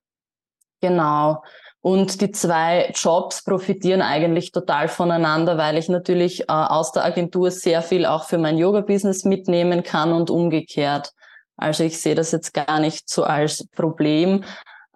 Genau. 0.81 1.43
Und 1.81 2.21
die 2.21 2.33
zwei 2.33 2.93
Jobs 2.95 3.45
profitieren 3.45 4.03
eigentlich 4.03 4.53
total 4.53 4.89
voneinander, 4.89 5.59
weil 5.59 5.77
ich 5.79 5.89
natürlich 5.89 6.43
äh, 6.43 6.45
aus 6.49 6.93
der 6.93 7.05
Agentur 7.05 7.51
sehr 7.51 7.83
viel 7.83 8.05
auch 8.05 8.25
für 8.25 8.39
mein 8.39 8.59
Yoga-Business 8.59 9.25
mitnehmen 9.25 9.83
kann 9.83 10.13
und 10.13 10.31
umgekehrt. 10.31 11.13
Also 11.57 11.85
ich 11.85 12.01
sehe 12.01 12.15
das 12.15 12.33
jetzt 12.33 12.53
gar 12.55 12.81
nicht 12.81 13.09
so 13.09 13.25
als 13.25 13.67
Problem, 13.69 14.45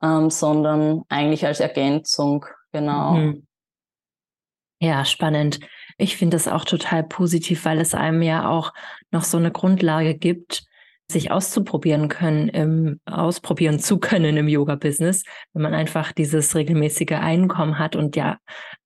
ähm, 0.03 0.31
sondern 0.31 1.03
eigentlich 1.09 1.47
als 1.47 1.61
Ergänzung. 1.61 2.47
Genau. 2.73 3.12
Mhm. 3.12 3.47
Ja, 4.83 5.05
spannend. 5.05 5.61
Ich 5.97 6.16
finde 6.16 6.35
das 6.35 6.49
auch 6.49 6.64
total 6.64 7.05
positiv, 7.05 7.64
weil 7.64 7.79
es 7.79 7.95
einem 7.95 8.21
ja 8.21 8.49
auch 8.49 8.75
noch 9.12 9.23
so 9.23 9.38
eine 9.38 9.53
Grundlage 9.53 10.16
gibt, 10.16 10.64
sich 11.09 11.31
auszuprobieren 11.31 12.09
können, 12.09 12.49
im, 12.49 13.01
ausprobieren 13.07 13.79
zu 13.79 14.01
können 14.01 14.37
im 14.37 14.49
Yoga-Business, 14.49 15.25
wenn 15.53 15.62
man 15.62 15.73
einfach 15.73 16.11
dieses 16.11 16.57
regelmäßige 16.57 17.12
Einkommen 17.12 17.79
hat 17.79 17.95
und 17.95 18.16
ja 18.16 18.38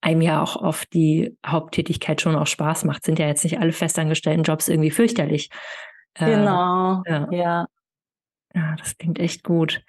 einem 0.03 0.21
ja 0.21 0.43
auch 0.43 0.57
oft 0.57 0.93
die 0.93 1.35
Haupttätigkeit 1.47 2.21
schon 2.21 2.37
auch 2.37 2.47
Spaß 2.47 2.85
macht. 2.85 3.03
Sind 3.03 3.19
ja 3.19 3.27
jetzt 3.27 3.45
nicht 3.45 3.59
alle 3.59 3.73
festangestellten 3.73 4.43
Jobs 4.43 4.69
irgendwie 4.69 4.91
fürchterlich. 4.91 5.49
Äh, 6.13 6.27
genau, 6.27 7.03
äh, 7.07 7.11
ja. 7.11 7.29
ja. 7.31 7.67
Ja, 8.55 8.77
das 8.77 8.99
klingt 8.99 9.19
echt 9.19 9.45
gut. 9.45 9.83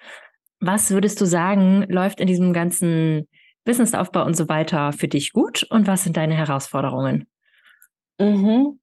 Was 0.58 0.90
würdest 0.90 1.20
du 1.20 1.26
sagen, 1.26 1.84
läuft 1.90 2.18
in 2.18 2.26
diesem 2.26 2.54
ganzen 2.54 3.28
Businessaufbau 3.68 4.24
und 4.24 4.34
so 4.34 4.48
weiter 4.48 4.92
für 4.92 5.08
dich 5.08 5.34
gut 5.34 5.62
und 5.64 5.86
was 5.86 6.04
sind 6.04 6.16
deine 6.16 6.34
Herausforderungen? 6.34 7.28
Mhm. 8.18 8.80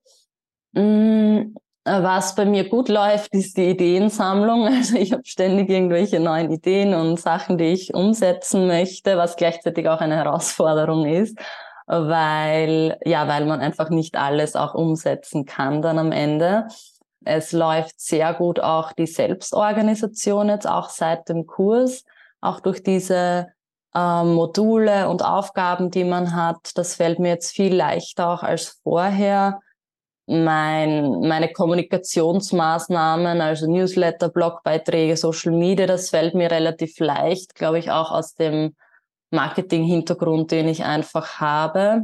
Mm, 0.74 1.56
was 1.84 2.36
bei 2.36 2.46
mir 2.46 2.70
gut 2.70 2.88
läuft, 2.88 3.34
ist 3.34 3.58
die 3.58 3.72
Ideensammlung. 3.72 4.68
Also 4.76 4.96
ich 4.98 5.12
habe 5.12 5.26
ständig 5.26 5.70
irgendwelche 5.70 6.20
neuen 6.20 6.52
Ideen 6.52 6.94
und 6.94 7.20
Sachen, 7.20 7.58
die 7.58 7.74
ich 7.74 7.96
umsetzen 7.96 8.68
möchte, 8.68 9.18
was 9.18 9.38
gleichzeitig 9.38 9.90
auch 9.90 10.02
eine 10.02 10.18
Herausforderung 10.18 11.08
ist, 11.08 11.36
weil, 11.88 13.00
ja, 13.06 13.28
weil 13.28 13.46
man 13.46 13.62
einfach 13.62 13.90
nicht 13.90 14.16
alles 14.16 14.56
auch 14.56 14.76
umsetzen 14.76 15.46
kann 15.46 15.82
dann 15.82 15.98
am 15.98 16.12
Ende. 16.12 16.68
Es 17.24 17.54
läuft 17.54 18.00
sehr 18.00 18.36
gut 18.36 18.60
auch 18.60 18.94
die 18.94 19.08
Selbstorganisation 19.08 20.50
jetzt 20.50 20.70
auch 20.70 20.90
seit 20.90 21.28
dem 21.28 21.48
Kurs, 21.48 22.04
auch 22.40 22.60
durch 22.60 22.84
diese 22.84 23.48
äh, 23.96 24.24
Module 24.24 25.10
und 25.10 25.24
Aufgaben, 25.24 25.90
die 25.90 26.04
man 26.04 26.36
hat. 26.36 26.72
Das 26.76 26.96
fällt 26.96 27.20
mir 27.20 27.30
jetzt 27.30 27.56
viel 27.56 27.74
leichter 27.74 28.30
auch 28.30 28.44
als 28.44 28.80
vorher 28.84 29.62
mein, 30.28 31.20
meine 31.22 31.52
Kommunikationsmaßnahmen, 31.52 33.42
also 33.42 33.70
Newsletter, 33.70 34.30
Blogbeiträge, 34.30 35.18
Social 35.18 35.52
Media, 35.52 35.86
das 35.86 36.10
fällt 36.10 36.34
mir 36.34 36.50
relativ 36.50 37.00
leicht, 37.00 37.56
glaube 37.56 37.80
ich, 37.80 37.92
auch 37.92 38.12
aus 38.12 38.34
dem 38.34 38.76
Marketing-Hintergrund, 39.32 40.52
den 40.52 40.68
ich 40.68 40.84
einfach 40.84 41.40
habe. 41.40 42.02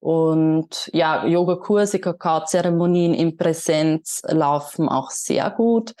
Und 0.00 0.90
ja, 0.92 1.26
Yogakurse, 1.26 1.98
Kakao-Zeremonien 1.98 3.14
in 3.14 3.36
Präsenz 3.36 4.22
laufen 4.28 4.88
auch 4.88 5.10
sehr 5.10 5.50
gut. 5.50 5.94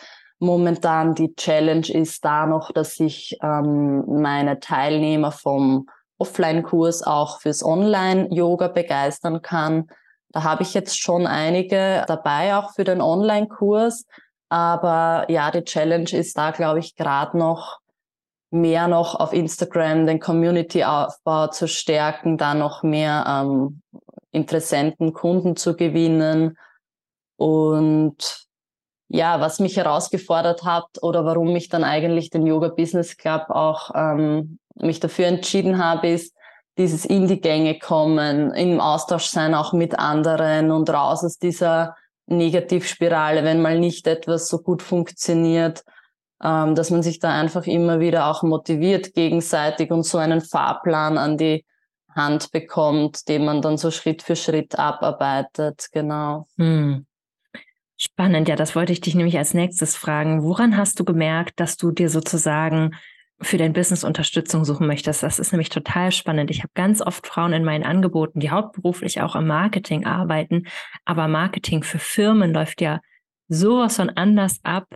Momentan 0.44 1.14
die 1.14 1.34
Challenge 1.34 1.88
ist 1.88 2.22
da 2.22 2.44
noch, 2.44 2.70
dass 2.70 3.00
ich 3.00 3.38
ähm, 3.42 4.04
meine 4.20 4.60
Teilnehmer 4.60 5.32
vom 5.32 5.88
Offline-Kurs 6.18 7.02
auch 7.02 7.40
fürs 7.40 7.64
Online-Yoga 7.64 8.68
begeistern 8.68 9.40
kann. 9.40 9.88
Da 10.32 10.42
habe 10.42 10.62
ich 10.62 10.74
jetzt 10.74 11.00
schon 11.00 11.26
einige 11.26 12.04
dabei, 12.06 12.56
auch 12.56 12.74
für 12.74 12.84
den 12.84 13.00
Online-Kurs. 13.00 14.04
Aber 14.50 15.24
ja, 15.30 15.50
die 15.50 15.64
Challenge 15.64 16.10
ist 16.12 16.36
da, 16.36 16.50
glaube 16.50 16.80
ich, 16.80 16.94
gerade 16.94 17.38
noch 17.38 17.78
mehr 18.50 18.86
noch 18.86 19.14
auf 19.14 19.32
Instagram 19.32 20.06
den 20.06 20.20
Community-Aufbau 20.20 21.46
zu 21.48 21.66
stärken, 21.68 22.36
da 22.36 22.52
noch 22.52 22.82
mehr 22.82 23.24
ähm, 23.26 23.80
Interessenten, 24.30 25.14
Kunden 25.14 25.56
zu 25.56 25.74
gewinnen. 25.74 26.58
Und 27.36 28.46
ja, 29.08 29.40
was 29.40 29.60
mich 29.60 29.76
herausgefordert 29.76 30.64
hat 30.64 31.02
oder 31.02 31.24
warum 31.24 31.54
ich 31.56 31.68
dann 31.68 31.84
eigentlich 31.84 32.30
den 32.30 32.46
Yoga 32.46 32.68
Business 32.68 33.16
Club 33.16 33.46
auch 33.48 33.90
ähm, 33.94 34.58
mich 34.74 35.00
dafür 35.00 35.26
entschieden 35.26 35.82
habe, 35.82 36.08
ist, 36.08 36.34
dieses 36.78 37.04
in 37.04 37.28
die 37.28 37.40
Gänge 37.40 37.78
kommen, 37.78 38.52
im 38.52 38.80
Austausch 38.80 39.26
sein 39.26 39.54
auch 39.54 39.72
mit 39.72 39.98
anderen 39.98 40.72
und 40.72 40.90
raus 40.90 41.22
aus 41.24 41.38
dieser 41.38 41.94
Negativspirale, 42.26 43.44
wenn 43.44 43.62
mal 43.62 43.78
nicht 43.78 44.06
etwas 44.06 44.48
so 44.48 44.58
gut 44.58 44.82
funktioniert, 44.82 45.84
ähm, 46.42 46.74
dass 46.74 46.90
man 46.90 47.02
sich 47.02 47.20
da 47.20 47.32
einfach 47.32 47.66
immer 47.66 48.00
wieder 48.00 48.26
auch 48.26 48.42
motiviert 48.42 49.14
gegenseitig 49.14 49.90
und 49.90 50.04
so 50.04 50.18
einen 50.18 50.40
Fahrplan 50.40 51.16
an 51.18 51.36
die 51.36 51.64
Hand 52.14 52.50
bekommt, 52.50 53.28
den 53.28 53.44
man 53.44 53.60
dann 53.60 53.76
so 53.76 53.90
Schritt 53.90 54.22
für 54.22 54.36
Schritt 54.36 54.78
abarbeitet. 54.78 55.88
Genau. 55.92 56.46
Hm. 56.56 57.06
Spannend, 58.06 58.48
ja, 58.48 58.56
das 58.56 58.76
wollte 58.76 58.92
ich 58.92 59.00
dich 59.00 59.14
nämlich 59.14 59.38
als 59.38 59.54
nächstes 59.54 59.96
fragen. 59.96 60.42
Woran 60.42 60.76
hast 60.76 61.00
du 61.00 61.04
gemerkt, 61.04 61.58
dass 61.58 61.78
du 61.78 61.90
dir 61.90 62.10
sozusagen 62.10 62.94
für 63.40 63.56
dein 63.56 63.72
Business 63.72 64.04
Unterstützung 64.04 64.64
suchen 64.64 64.86
möchtest. 64.86 65.22
Das 65.22 65.38
ist 65.38 65.52
nämlich 65.52 65.70
total 65.70 66.12
spannend. 66.12 66.50
Ich 66.50 66.60
habe 66.60 66.70
ganz 66.74 67.00
oft 67.00 67.26
Frauen 67.26 67.52
in 67.52 67.64
meinen 67.64 67.84
Angeboten, 67.84 68.40
die 68.40 68.50
hauptberuflich 68.50 69.22
auch 69.22 69.34
im 69.34 69.46
Marketing 69.46 70.04
arbeiten, 70.04 70.64
aber 71.04 71.28
Marketing 71.28 71.82
für 71.82 71.98
Firmen 71.98 72.52
läuft 72.52 72.80
ja 72.80 73.00
sowas 73.48 73.96
von 73.96 74.10
anders 74.10 74.60
ab 74.62 74.86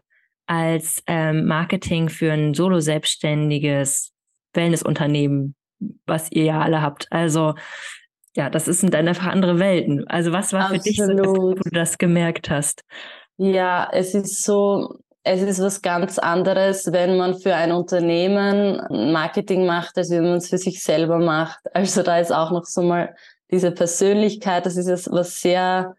als 0.47 1.03
ähm, 1.07 1.47
Marketing 1.47 2.09
für 2.09 2.33
ein 2.33 2.55
solo 2.55 2.81
selbstständiges 2.81 4.13
Wellnessunternehmen, 4.55 5.55
was 6.07 6.31
ihr 6.31 6.45
ja 6.45 6.61
alle 6.61 6.81
habt. 6.81 7.11
Also 7.11 7.55
ja, 8.37 8.51
das 8.51 8.67
sind 8.67 8.95
dann 8.95 9.09
einfach 9.09 9.27
andere 9.27 9.59
Welten. 9.59 10.07
Also 10.09 10.33
was 10.33 10.53
war 10.53 10.71
Absolut. 10.71 10.83
für 10.83 10.89
dich 10.89 10.97
so, 10.99 11.13
wo 11.13 11.55
du 11.55 11.71
das 11.71 11.99
gemerkt 11.99 12.51
hast? 12.51 12.85
Ja, 13.37 13.89
es 13.93 14.15
ist 14.15 14.45
so, 14.45 14.99
es 15.23 15.43
ist 15.43 15.61
was 15.61 15.83
ganz 15.83 16.19
anderes, 16.19 16.93
wenn 16.93 17.17
man 17.17 17.39
für 17.39 17.55
ein 17.55 17.73
Unternehmen 17.73 18.81
Marketing 19.13 19.67
macht, 19.67 19.97
als 19.97 20.11
wenn 20.11 20.25
man 20.25 20.39
es 20.39 20.49
für 20.49 20.59
sich 20.59 20.83
selber 20.83 21.19
macht. 21.19 21.61
Also 21.75 22.03
da 22.03 22.19
ist 22.19 22.33
auch 22.33 22.51
noch 22.51 22.65
so 22.65 22.83
mal 22.83 23.15
diese 23.51 23.71
Persönlichkeit, 23.71 24.67
das 24.67 24.77
ist 24.77 25.11
was 25.11 25.41
sehr, 25.41 25.97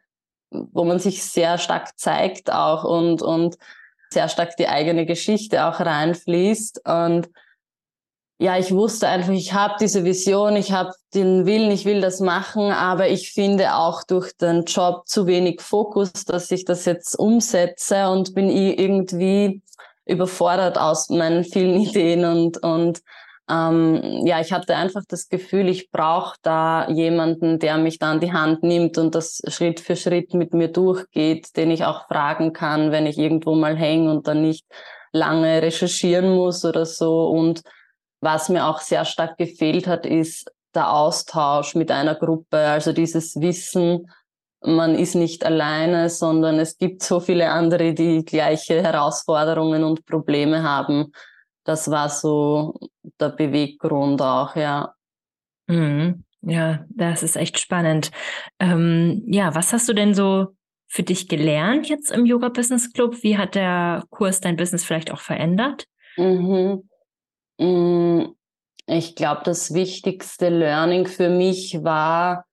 wo 0.52 0.84
man 0.84 1.00
sich 1.00 1.24
sehr 1.24 1.58
stark 1.58 1.98
zeigt 1.98 2.52
auch 2.52 2.84
und, 2.84 3.22
und 3.22 3.58
sehr 4.12 4.30
stark 4.30 4.56
die 4.58 4.68
eigene 4.68 5.06
Geschichte 5.06 5.66
auch 5.66 5.80
reinfließt 5.80 6.88
und 6.88 7.30
ja, 8.42 8.58
ich 8.58 8.72
wusste 8.72 9.10
einfach, 9.10 9.34
ich 9.34 9.54
habe 9.54 9.76
diese 9.82 10.06
Vision, 10.06 10.56
ich 10.56 10.72
habe 10.72 10.94
den 11.14 11.46
Willen, 11.46 11.72
ich 11.72 11.84
will 11.84 12.00
das 12.00 12.22
machen, 12.22 12.72
aber 12.72 13.10
ich 13.10 13.34
finde 13.34 13.76
auch 13.76 14.04
durch 14.04 14.32
den 14.38 14.64
Job 14.64 15.08
zu 15.08 15.28
wenig 15.28 15.60
Fokus, 15.62 16.14
dass 16.26 16.50
ich 16.50 16.64
das 16.64 16.86
jetzt 16.86 17.20
umsetze 17.20 18.08
und 18.08 18.34
bin 18.34 18.50
irgendwie 18.50 19.62
überfordert 20.06 20.78
aus 20.78 21.10
meinen 21.10 21.44
vielen 21.44 21.82
Ideen 21.82 22.24
und 22.24 22.64
und 22.64 23.02
ähm, 23.50 24.26
ja, 24.26 24.40
ich 24.40 24.54
hatte 24.54 24.76
einfach 24.76 25.02
das 25.08 25.28
Gefühl, 25.28 25.68
ich 25.68 25.92
brauche 25.92 26.38
da 26.42 26.88
jemanden, 26.90 27.60
der 27.60 27.78
mich 27.78 28.00
da 28.00 28.12
an 28.12 28.20
die 28.22 28.32
Hand 28.32 28.64
nimmt 28.64 28.98
und 28.98 29.16
das 29.16 29.42
Schritt 29.48 29.82
für 29.82 29.98
Schritt 29.98 30.34
mit 30.34 30.54
mir 30.54 30.70
durchgeht, 30.70 31.58
den 31.58 31.72
ich 31.72 31.84
auch 31.84 32.08
fragen 32.08 32.54
kann, 32.54 32.92
wenn 32.92 33.06
ich 33.06 33.18
irgendwo 33.18 33.56
mal 33.56 33.76
hänge 33.76 34.12
und 34.12 34.28
dann 34.28 34.44
nicht 34.44 34.66
lange 35.12 35.62
recherchieren 35.62 36.30
muss 36.30 36.64
oder 36.64 36.86
so 36.86 37.28
und 37.28 37.64
was 38.22 38.50
mir 38.50 38.66
auch 38.66 38.80
sehr 38.80 39.06
stark 39.06 39.38
gefehlt 39.38 39.88
hat, 39.88 40.06
ist 40.06 40.52
der 40.76 40.92
Austausch 40.92 41.76
mit 41.76 41.92
einer 41.92 42.16
Gruppe, 42.16 42.58
also 42.58 42.94
dieses 42.94 43.40
Wissen, 43.40 44.08
man 44.62 44.96
ist 44.96 45.16
nicht 45.16 45.46
alleine, 45.46 46.10
sondern 46.10 46.60
es 46.60 46.78
gibt 46.78 47.02
so 47.02 47.20
viele 47.20 47.50
andere, 47.50 47.94
die 47.94 48.26
gleiche 48.26 48.84
Herausforderungen 48.84 49.84
und 49.84 50.06
Probleme 50.06 50.64
haben. 50.64 51.14
Das 51.64 51.90
war 51.90 52.10
so 52.10 52.78
der 53.20 53.30
Beweggrund 53.30 54.22
auch, 54.22 54.56
ja. 54.56 54.94
Mhm. 55.68 56.24
Ja, 56.42 56.86
das 56.90 57.24
ist 57.24 57.36
echt 57.36 57.60
spannend. 57.60 58.12
Ähm, 58.60 59.24
ja, 59.28 59.56
was 59.56 59.74
hast 59.74 59.88
du 59.90 59.94
denn 59.94 60.14
so 60.14 60.48
für 60.88 61.04
dich 61.04 61.28
gelernt 61.28 61.88
jetzt 61.88 62.12
im 62.12 62.26
Yoga 62.26 62.50
Business 62.50 62.92
Club? 62.92 63.24
Wie 63.24 63.38
hat 63.38 63.56
der 63.56 64.04
Kurs 64.10 64.42
dein 64.42 64.56
Business 64.56 64.84
vielleicht 64.84 65.12
auch 65.12 65.20
verändert? 65.20 65.86
Mhm. 66.18 66.90
Mm, 67.60 68.36
ich 68.88 69.16
glaube, 69.16 69.42
das 69.44 69.74
wichtigste 69.74 70.50
Learning 70.50 71.06
für 71.06 71.30
mich 71.30 71.84
war 71.84 72.46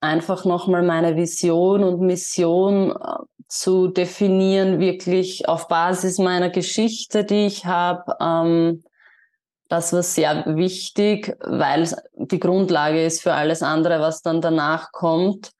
einfach 0.00 0.44
nochmal 0.44 0.82
meine 0.82 1.16
Vision 1.16 1.84
und 1.84 2.00
Mission 2.00 2.90
äh, 2.90 2.96
zu 3.48 3.88
definieren, 3.88 4.80
wirklich 4.80 5.48
auf 5.48 5.68
Basis 5.68 6.18
meiner 6.18 6.50
Geschichte, 6.50 7.24
die 7.24 7.46
ich 7.46 7.64
habe. 7.64 8.16
Ähm, 8.20 8.82
das 9.68 9.92
war 9.92 10.02
sehr 10.02 10.44
wichtig, 10.56 11.36
weil 11.40 11.88
die 12.14 12.40
Grundlage 12.40 13.04
ist 13.04 13.22
für 13.22 13.32
alles 13.32 13.62
andere, 13.62 14.00
was 14.00 14.20
dann 14.20 14.40
danach 14.40 14.92
kommt. 14.92 15.52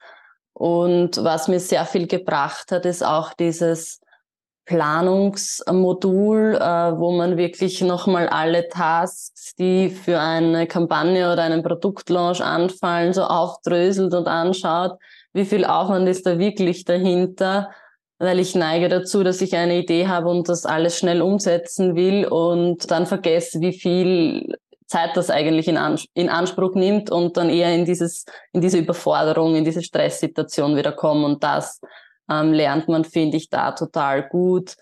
Und 0.53 1.23
was 1.25 1.49
mir 1.49 1.61
sehr 1.61 1.87
viel 1.87 2.07
gebracht 2.07 2.73
hat, 2.73 2.85
ist 2.85 3.05
auch 3.05 3.33
dieses 3.33 4.01
Planungsmodul, 4.65 6.55
äh, 6.55 6.99
wo 6.99 7.13
man 7.13 7.37
wirklich 7.37 7.81
nochmal 7.81 8.29
alle 8.29 8.69
Tasks, 8.69 9.55
die 9.57 9.91
für 9.91 10.21
eine 10.21 10.67
Kampagne 10.67 11.33
oder 11.33 11.43
einen 11.43 11.63
Produktlaunch 11.63 12.41
anfallen, 12.41 13.13
so 13.13 13.25
aufdröselt 13.25 14.15
und 14.15 14.29
anschaut, 14.29 14.99
wie 15.33 15.45
viel 15.45 15.65
Aufwand 15.65 16.09
ist 16.09 16.27
da 16.27 16.39
wirklich 16.39 16.85
dahinter, 16.85 17.71
weil 18.19 18.39
ich 18.39 18.55
neige 18.55 18.89
dazu, 18.89 19.25
dass 19.25 19.41
ich 19.41 19.57
eine 19.57 19.79
Idee 19.79 20.07
habe 20.07 20.29
und 20.29 20.49
das 20.49 20.65
alles 20.65 20.97
schnell 20.97 21.23
umsetzen 21.23 21.97
will 21.97 22.25
und 22.25 22.91
dann 22.91 23.07
vergesse, 23.07 23.61
wie 23.61 23.73
viel 23.73 24.57
Zeit 24.87 25.17
das 25.17 25.31
eigentlich 25.31 25.67
in, 25.69 25.77
Ans 25.77 26.07
in 26.15 26.29
Anspruch 26.29 26.75
nimmt 26.75 27.11
und 27.11 27.37
dann 27.37 27.49
eher 27.49 27.75
in 27.75 27.85
dieses, 27.85 28.27
in 28.53 28.61
diese 28.61 28.79
Überforderung, 28.79 29.57
in 29.57 29.65
diese 29.65 29.83
Stresssituation 29.83 30.77
wieder 30.77 30.93
kommen 30.93 31.25
und 31.25 31.43
das 31.43 31.81
ähm, 32.31 32.53
lernt 32.53 32.89
man, 32.89 33.05
finde 33.05 33.37
ich, 33.37 33.49
da 33.51 33.73
total 33.73 34.29
gut. 34.29 34.77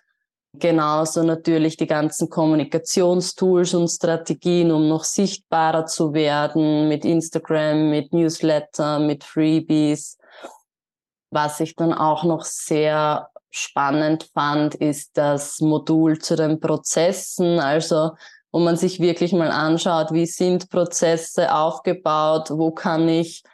Genauso 0.53 1.23
natürlich 1.23 1.77
die 1.77 1.87
ganzen 1.87 2.29
Kommunikationstools 2.29 3.75
und 3.75 3.89
Strategien, 3.89 4.73
um 4.73 4.89
noch 4.89 5.05
sichtbarer 5.05 5.87
zu 5.87 6.13
werden 6.13 6.89
mit 6.89 7.05
Instagram, 7.05 7.91
mit 7.91 8.13
Newsletter, 8.13 8.99
mit 8.99 9.23
Freebies. 9.23 10.19
Was 11.31 11.61
ich 11.61 11.77
dann 11.77 11.95
auch 11.95 12.25
noch 12.25 12.45
sehr 12.45 13.29
spannend 13.51 14.29
fand, 14.35 14.75
ist 14.75 15.17
das 15.17 15.61
Modul 15.61 16.19
zu 16.19 16.35
den 16.35 16.59
Prozessen. 16.59 17.61
Also 17.61 18.11
wo 18.53 18.59
man 18.59 18.77
sich 18.77 19.01
wirklich 19.01 19.33
mal 19.33 19.51
anschaut, 19.51 20.13
wie 20.13 20.27
sind 20.27 20.71
Prozesse 20.71 21.55
aufgebaut, 21.55 22.51
wo 22.51 22.73
kann 22.73 23.09
ich 23.09 23.45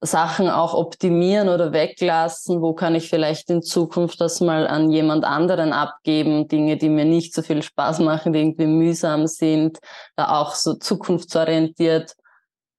Sachen 0.00 0.50
auch 0.50 0.74
optimieren 0.74 1.48
oder 1.48 1.72
weglassen, 1.72 2.60
wo 2.60 2.74
kann 2.74 2.94
ich 2.94 3.08
vielleicht 3.08 3.48
in 3.50 3.62
Zukunft 3.62 4.20
das 4.20 4.40
mal 4.40 4.66
an 4.66 4.90
jemand 4.90 5.24
anderen 5.24 5.72
abgeben, 5.72 6.48
Dinge, 6.48 6.76
die 6.76 6.90
mir 6.90 7.06
nicht 7.06 7.34
so 7.34 7.42
viel 7.42 7.62
Spaß 7.62 8.00
machen, 8.00 8.32
die 8.32 8.40
irgendwie 8.40 8.66
mühsam 8.66 9.26
sind, 9.26 9.78
da 10.14 10.40
auch 10.40 10.54
so 10.54 10.74
zukunftsorientiert 10.74 12.14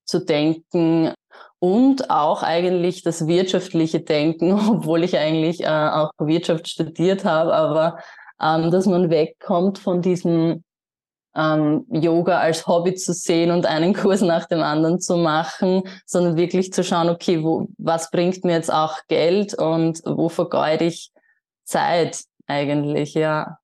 zu 0.06 0.24
denken. 0.24 1.14
Und 1.60 2.12
auch 2.12 2.44
eigentlich 2.44 3.02
das 3.02 3.26
wirtschaftliche 3.26 4.02
Denken, 4.02 4.54
obwohl 4.70 5.04
ich 5.04 5.18
eigentlich 5.18 5.64
äh, 5.64 5.68
auch 5.68 6.12
Wirtschaft 6.20 6.70
studiert 6.70 7.26
habe, 7.26 7.54
aber 7.54 7.98
ähm, 8.40 8.70
dass 8.70 8.86
man 8.86 9.10
wegkommt 9.10 9.80
von 9.80 10.04
diesem 10.04 10.64
ähm, 11.38 11.86
Yoga 11.90 12.40
als 12.40 12.68
Hobby 12.68 12.96
zu 12.96 13.14
sehen 13.14 13.52
und 13.52 13.66
einen 13.66 13.94
Kurs 13.96 14.22
nach 14.22 14.46
dem 14.46 14.62
anderen 14.62 15.00
zu 15.00 15.18
machen, 15.18 15.84
sondern 16.06 16.36
wirklich 16.36 16.74
zu 16.74 16.84
schauen, 16.84 17.10
okay, 17.10 17.44
wo, 17.44 17.68
was 17.78 18.12
bringt 18.12 18.44
mir 18.44 18.54
jetzt 18.54 18.74
auch 18.74 18.98
Geld 19.08 19.54
und 19.54 20.02
wo 20.06 20.30
vergeude 20.30 20.86
ich 20.86 21.12
Zeit 21.64 22.24
eigentlich, 22.48 23.14
ja. 23.14 23.60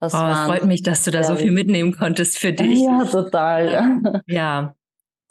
Das 0.00 0.14
oh, 0.14 0.46
freut 0.46 0.64
mich, 0.64 0.82
dass 0.82 1.04
du 1.04 1.10
da 1.10 1.22
so 1.22 1.36
viel 1.36 1.52
mitnehmen 1.52 1.96
konntest 1.96 2.38
für 2.38 2.52
dich. 2.52 2.80
Ja, 2.80 3.04
total. 3.04 4.22
Ja, 4.26 4.74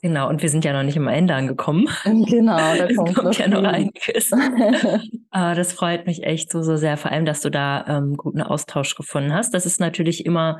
genau. 0.01 0.29
Und 0.29 0.41
wir 0.41 0.49
sind 0.49 0.65
ja 0.65 0.73
noch 0.73 0.83
nicht 0.83 0.97
am 0.97 1.07
Ende 1.07 1.35
angekommen. 1.35 1.87
Genau, 2.03 2.57
da 2.57 2.87
kommt, 2.95 3.15
kommt 3.15 3.37
ja 3.37 3.47
noch 3.47 3.63
einiges. 3.63 4.31
Aber 5.31 5.55
das 5.55 5.73
freut 5.73 6.05
mich 6.05 6.23
echt 6.23 6.51
so, 6.51 6.61
so 6.61 6.75
sehr. 6.77 6.97
Vor 6.97 7.11
allem, 7.11 7.25
dass 7.25 7.41
du 7.41 7.49
da 7.49 7.85
ähm, 7.87 8.17
guten 8.17 8.41
Austausch 8.41 8.95
gefunden 8.95 9.33
hast. 9.33 9.53
Das 9.53 9.65
ist 9.65 9.79
natürlich 9.79 10.25
immer 10.25 10.59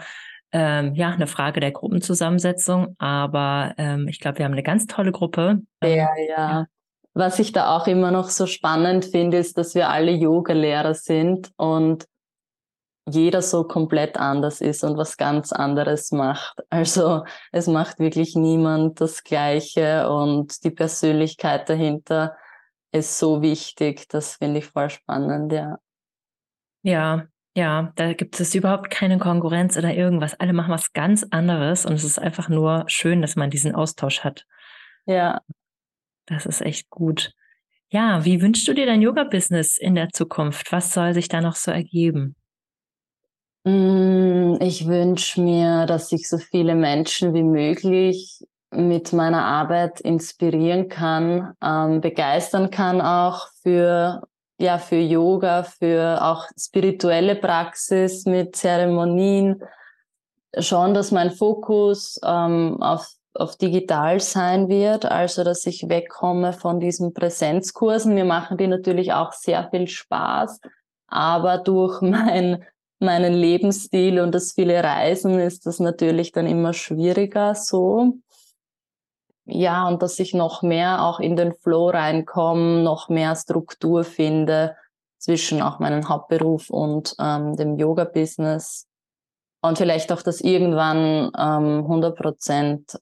ähm, 0.52 0.96
ja, 0.96 1.10
eine 1.10 1.28
Frage 1.28 1.60
der 1.60 1.72
Gruppenzusammensetzung, 1.72 2.96
aber 3.00 3.74
ähm, 3.78 4.08
ich 4.08 4.20
glaube, 4.20 4.40
wir 4.40 4.46
haben 4.46 4.52
eine 4.52 4.64
ganz 4.64 4.86
tolle 4.86 5.12
Gruppe. 5.12 5.62
Ähm, 5.82 5.98
ja, 5.98 6.10
ja. 6.28 6.66
Was 7.14 7.40
ich 7.40 7.52
da 7.52 7.76
auch 7.76 7.88
immer 7.88 8.12
noch 8.12 8.30
so 8.30 8.46
spannend 8.46 9.06
finde, 9.06 9.38
ist, 9.38 9.58
dass 9.58 9.76
wir 9.76 9.90
alle 9.90 10.12
Yoga-Lehrer 10.12 10.94
sind 10.94 11.52
und 11.58 12.06
jeder 13.08 13.42
so 13.42 13.64
komplett 13.64 14.18
anders 14.18 14.62
ist 14.62 14.84
und 14.84 14.98
was 14.98 15.18
ganz 15.18 15.52
anderes 15.52 16.12
macht. 16.12 16.62
Also 16.70 17.24
es 17.52 17.68
macht 17.68 18.00
wirklich 18.00 18.36
niemand 18.36 19.02
das 19.02 19.24
Gleiche 19.24 20.10
und 20.10 20.64
die 20.64 20.72
Persönlichkeit 20.72 21.68
dahinter 21.70 22.36
ist 22.92 23.18
so 23.18 23.42
wichtig. 23.42 24.08
Das 24.10 24.36
finde 24.36 24.60
ich 24.60 24.68
voll 24.68 24.90
spannend, 24.90 25.52
ja. 25.52 25.80
Ja, 26.84 27.28
ja, 27.56 27.92
da 27.96 28.14
gibt 28.14 28.40
es 28.40 28.56
überhaupt 28.56 28.92
keine 28.92 29.18
Konkurrenz 29.18 29.78
oder 29.78 29.94
irgendwas. 29.94 30.40
Alle 30.40 30.54
machen 30.54 30.72
was 30.72 30.94
ganz 30.94 31.26
anderes 31.32 31.86
und 31.86 31.94
es 31.94 32.04
ist 32.04 32.20
einfach 32.20 32.50
nur 32.50 32.86
schön, 32.88 33.22
dass 33.22 33.36
man 33.36 33.50
diesen 33.50 33.76
Austausch 33.76 34.22
hat. 34.22 34.46
Ja. 35.06 35.42
Das 36.28 36.46
ist 36.46 36.62
echt 36.62 36.90
gut. 36.90 37.34
Ja, 37.90 38.24
wie 38.24 38.42
wünschst 38.42 38.68
du 38.68 38.74
dir 38.74 38.86
dein 38.86 39.02
Yoga-Business 39.02 39.78
in 39.78 39.96
der 39.96 40.10
Zukunft? 40.10 40.72
Was 40.72 40.94
soll 40.94 41.14
sich 41.14 41.28
da 41.28 41.42
noch 41.42 41.56
so 41.56 41.72
ergeben? 41.72 42.36
Mm, 43.64 44.56
ich 44.60 44.88
wünsche 44.88 45.42
mir, 45.42 45.86
dass 45.86 46.12
ich 46.12 46.28
so 46.28 46.38
viele 46.38 46.76
Menschen 46.76 47.34
wie 47.34 47.44
möglich 47.44 48.44
mit 48.72 49.14
meiner 49.14 49.46
Arbeit 49.46 50.00
inspirieren 50.02 50.88
kann, 50.90 51.54
ähm, 51.64 52.02
begeistern 52.02 52.72
kann 52.72 53.02
auch 53.02 53.50
für 53.62 54.22
ja 54.62 54.78
für 54.78 54.98
Yoga, 54.98 55.64
für 55.64 56.20
auch 56.22 56.46
spirituelle 56.58 57.36
Praxis 57.36 58.26
mit 58.26 58.56
Zeremonien. 58.56 59.62
Schon, 60.58 60.94
dass 60.94 61.12
mein 61.12 61.32
Fokus 61.32 62.20
ähm, 62.24 62.82
auf, 62.82 63.08
auf 63.34 63.58
digital 63.58 64.20
sein 64.20 64.70
wird, 64.70 65.06
also 65.06 65.44
dass 65.44 65.66
ich 65.66 65.90
wegkomme 65.90 66.54
von 66.54 66.80
diesen 66.80 67.14
Präsenzkursen. 67.14 68.14
Mir 68.14 68.26
machen 68.26 68.58
die 68.58 68.68
natürlich 68.68 69.14
auch 69.14 69.34
sehr 69.34 69.70
viel 69.70 69.88
Spaß, 69.88 70.60
aber 71.08 71.58
durch 71.58 72.02
mein, 72.02 72.66
meinen 73.02 73.34
Lebensstil 73.34 74.20
und 74.20 74.34
das 74.34 74.54
viele 74.54 74.84
Reisen 74.84 75.40
ist 75.40 75.66
das 75.66 75.80
natürlich 75.80 76.32
dann 76.32 76.48
immer 76.48 76.74
schwieriger 76.74 77.56
so 77.56 78.20
ja, 79.46 79.88
und 79.88 80.02
dass 80.02 80.20
ich 80.20 80.34
noch 80.34 80.62
mehr 80.62 81.04
auch 81.04 81.20
in 81.20 81.36
den 81.36 81.54
Flow 81.54 81.90
reinkomme, 81.90 82.84
noch 82.84 83.10
mehr 83.10 83.36
Struktur 83.36 84.04
finde 84.04 84.76
zwischen 85.18 85.62
auch 85.62 85.80
meinem 85.80 86.08
Hauptberuf 86.08 86.70
und 86.70 87.16
ähm, 87.20 87.56
dem 87.56 87.78
Yoga-Business. 87.78 88.88
Und 89.62 89.78
vielleicht 89.78 90.12
auch, 90.12 90.22
dass 90.22 90.42
irgendwann 90.42 91.32
ähm, 91.38 91.84
100 91.84 92.18
Prozent 92.18 92.96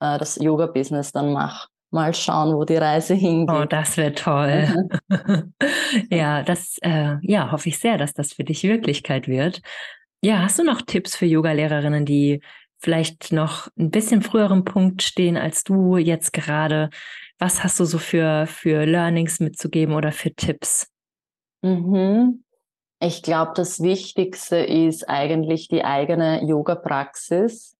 äh, 0.00 0.18
das 0.18 0.36
Yoga-Business 0.36 1.12
dann 1.12 1.32
mache. 1.32 1.68
Mal 1.90 2.14
schauen, 2.14 2.54
wo 2.54 2.64
die 2.64 2.76
Reise 2.76 3.14
hingeht. 3.14 3.56
Oh, 3.56 3.64
das 3.64 3.96
wäre 3.96 4.12
toll. 4.12 4.88
ja, 6.10 6.42
das 6.42 6.76
äh, 6.82 7.16
ja, 7.22 7.50
hoffe 7.50 7.70
ich 7.70 7.78
sehr, 7.78 7.96
dass 7.96 8.12
das 8.12 8.34
für 8.34 8.44
dich 8.44 8.62
Wirklichkeit 8.64 9.26
wird. 9.26 9.62
Ja, 10.22 10.42
hast 10.42 10.58
du 10.58 10.64
noch 10.64 10.82
Tipps 10.82 11.16
für 11.16 11.26
Yoga-Lehrerinnen, 11.26 12.04
die 12.04 12.42
vielleicht 12.78 13.32
noch 13.32 13.68
ein 13.78 13.90
bisschen 13.90 14.22
früheren 14.22 14.64
Punkt 14.64 15.02
stehen 15.02 15.36
als 15.36 15.64
du 15.64 15.96
jetzt 15.96 16.32
gerade. 16.32 16.90
Was 17.38 17.62
hast 17.62 17.78
du 17.80 17.84
so 17.84 17.98
für, 17.98 18.46
für 18.46 18.84
Learnings 18.84 19.40
mitzugeben 19.40 19.94
oder 19.94 20.12
für 20.12 20.34
Tipps? 20.34 20.90
Mhm. 21.62 22.44
Ich 23.00 23.22
glaube, 23.22 23.52
das 23.54 23.80
Wichtigste 23.80 24.56
ist 24.56 25.08
eigentlich 25.08 25.68
die 25.68 25.84
eigene 25.84 26.44
Yoga-Praxis, 26.44 27.76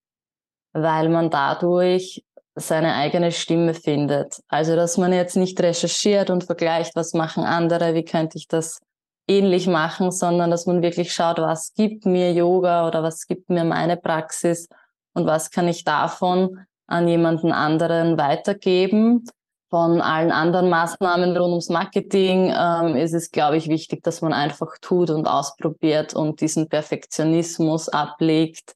weil 0.72 1.08
man 1.08 1.28
dadurch 1.28 2.24
seine 2.60 2.94
eigene 2.94 3.32
Stimme 3.32 3.74
findet. 3.74 4.40
Also, 4.48 4.76
dass 4.76 4.96
man 4.96 5.12
jetzt 5.12 5.36
nicht 5.36 5.60
recherchiert 5.60 6.30
und 6.30 6.44
vergleicht, 6.44 6.96
was 6.96 7.14
machen 7.14 7.44
andere, 7.44 7.94
wie 7.94 8.04
könnte 8.04 8.38
ich 8.38 8.48
das 8.48 8.80
ähnlich 9.28 9.66
machen, 9.66 10.10
sondern 10.10 10.50
dass 10.50 10.66
man 10.66 10.82
wirklich 10.82 11.12
schaut, 11.12 11.38
was 11.38 11.74
gibt 11.74 12.06
mir 12.06 12.32
Yoga 12.32 12.86
oder 12.86 13.02
was 13.02 13.26
gibt 13.26 13.50
mir 13.50 13.64
meine 13.64 13.96
Praxis 13.96 14.68
und 15.12 15.26
was 15.26 15.50
kann 15.50 15.68
ich 15.68 15.84
davon 15.84 16.66
an 16.86 17.06
jemanden 17.06 17.52
anderen 17.52 18.18
weitergeben. 18.18 19.24
Von 19.70 20.00
allen 20.00 20.32
anderen 20.32 20.70
Maßnahmen 20.70 21.36
rund 21.36 21.50
ums 21.50 21.68
Marketing 21.68 22.54
ähm, 22.56 22.96
ist 22.96 23.12
es, 23.12 23.30
glaube 23.30 23.58
ich, 23.58 23.68
wichtig, 23.68 24.02
dass 24.02 24.22
man 24.22 24.32
einfach 24.32 24.78
tut 24.80 25.10
und 25.10 25.26
ausprobiert 25.26 26.14
und 26.14 26.40
diesen 26.40 26.70
Perfektionismus 26.70 27.90
ablegt, 27.90 28.74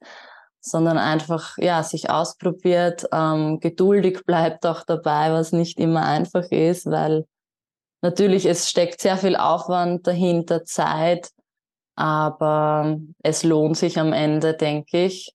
sondern 0.65 0.97
einfach 0.97 1.59
ja 1.59 1.83
sich 1.83 2.09
ausprobiert, 2.09 3.07
ähm, 3.13 3.61
geduldig 3.61 4.25
bleibt 4.25 4.65
auch 4.65 4.85
dabei, 4.85 5.33
was 5.33 5.53
nicht 5.53 5.79
immer 5.79 6.05
einfach 6.05 6.45
ist, 6.51 6.87
weil 6.87 7.27
natürlich 8.01 8.47
es 8.47 8.71
steckt 8.71 9.01
sehr 9.01 9.17
viel 9.17 9.37
Aufwand 9.37 10.07
dahinter, 10.07 10.65
Zeit, 10.65 11.31
aber 11.97 12.99
es 13.23 13.43
lohnt 13.43 13.77
sich 13.77 13.99
am 13.99 14.13
Ende, 14.13 14.55
denke 14.55 15.05
ich. 15.07 15.35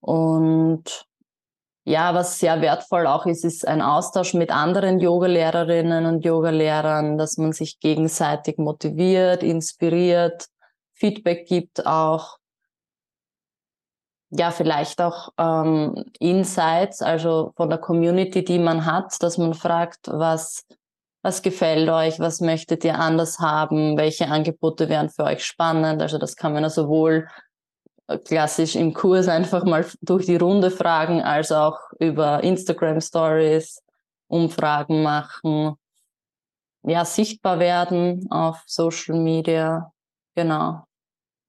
Und 0.00 1.06
ja, 1.84 2.14
was 2.14 2.38
sehr 2.38 2.60
wertvoll 2.60 3.06
auch 3.06 3.26
ist, 3.26 3.44
ist 3.44 3.66
ein 3.66 3.82
Austausch 3.82 4.34
mit 4.34 4.50
anderen 4.50 5.00
Yogalehrerinnen 5.00 6.06
und 6.06 6.24
Yogalehrern, 6.24 7.18
dass 7.18 7.36
man 7.38 7.52
sich 7.52 7.80
gegenseitig 7.80 8.58
motiviert, 8.58 9.42
inspiriert, 9.42 10.46
Feedback 10.94 11.46
gibt 11.48 11.84
auch. 11.84 12.38
Ja, 14.34 14.50
vielleicht 14.50 15.02
auch 15.02 15.28
ähm, 15.36 16.06
Insights, 16.18 17.02
also 17.02 17.52
von 17.54 17.68
der 17.68 17.78
Community, 17.78 18.42
die 18.42 18.58
man 18.58 18.86
hat, 18.86 19.22
dass 19.22 19.36
man 19.36 19.52
fragt, 19.52 20.08
was, 20.10 20.64
was 21.22 21.42
gefällt 21.42 21.90
euch, 21.90 22.18
was 22.18 22.40
möchtet 22.40 22.82
ihr 22.84 22.98
anders 22.98 23.40
haben, 23.40 23.98
welche 23.98 24.28
Angebote 24.28 24.88
wären 24.88 25.10
für 25.10 25.24
euch 25.24 25.44
spannend. 25.44 26.00
Also 26.00 26.16
das 26.16 26.34
kann 26.34 26.54
man 26.54 26.62
ja 26.62 26.70
sowohl 26.70 27.28
äh, 28.06 28.16
klassisch 28.16 28.74
im 28.74 28.94
Kurs 28.94 29.28
einfach 29.28 29.64
mal 29.64 29.84
durch 30.00 30.24
die 30.24 30.36
Runde 30.36 30.70
fragen, 30.70 31.20
als 31.20 31.52
auch 31.52 31.78
über 31.98 32.42
Instagram 32.42 33.02
Stories 33.02 33.82
Umfragen 34.28 35.02
machen, 35.02 35.76
ja, 36.84 37.04
sichtbar 37.04 37.58
werden 37.58 38.26
auf 38.30 38.62
Social 38.66 39.18
Media. 39.18 39.92
Genau. 40.34 40.84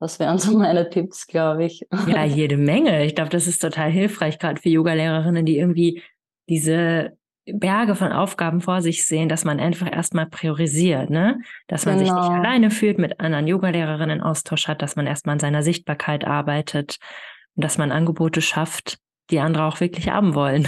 Das 0.03 0.19
wären 0.19 0.37
so 0.37 0.57
meine 0.57 0.89
Tipps, 0.89 1.27
glaube 1.27 1.63
ich. 1.63 1.87
Ja, 2.07 2.25
jede 2.25 2.57
Menge. 2.57 3.05
Ich 3.05 3.15
glaube, 3.15 3.29
das 3.29 3.47
ist 3.47 3.59
total 3.59 3.89
hilfreich, 3.89 4.37
gerade 4.37 4.61
für 4.61 4.67
Yoga-Lehrerinnen, 4.67 5.45
die 5.45 5.57
irgendwie 5.57 6.03
diese 6.49 7.17
Berge 7.45 7.95
von 7.95 8.11
Aufgaben 8.11 8.59
vor 8.59 8.81
sich 8.81 9.07
sehen, 9.07 9.29
dass 9.29 9.45
man 9.45 9.61
einfach 9.61 9.89
erstmal 9.89 10.25
priorisiert, 10.25 11.09
ne? 11.09 11.39
Dass 11.67 11.85
man 11.85 11.97
genau. 11.97 12.05
sich 12.05 12.13
nicht 12.13 12.27
genau. 12.27 12.39
alleine 12.41 12.69
fühlt, 12.69 12.97
mit 12.97 13.21
anderen 13.21 13.47
Yogalehrerinnen 13.47 14.21
Austausch 14.21 14.67
hat, 14.67 14.81
dass 14.81 14.97
man 14.97 15.07
erstmal 15.07 15.33
an 15.35 15.39
seiner 15.39 15.63
Sichtbarkeit 15.63 16.27
arbeitet 16.27 16.97
und 17.55 17.63
dass 17.63 17.77
man 17.77 17.93
Angebote 17.93 18.41
schafft, 18.41 18.97
die 19.29 19.39
andere 19.39 19.63
auch 19.63 19.79
wirklich 19.79 20.09
haben 20.09 20.35
wollen. 20.35 20.67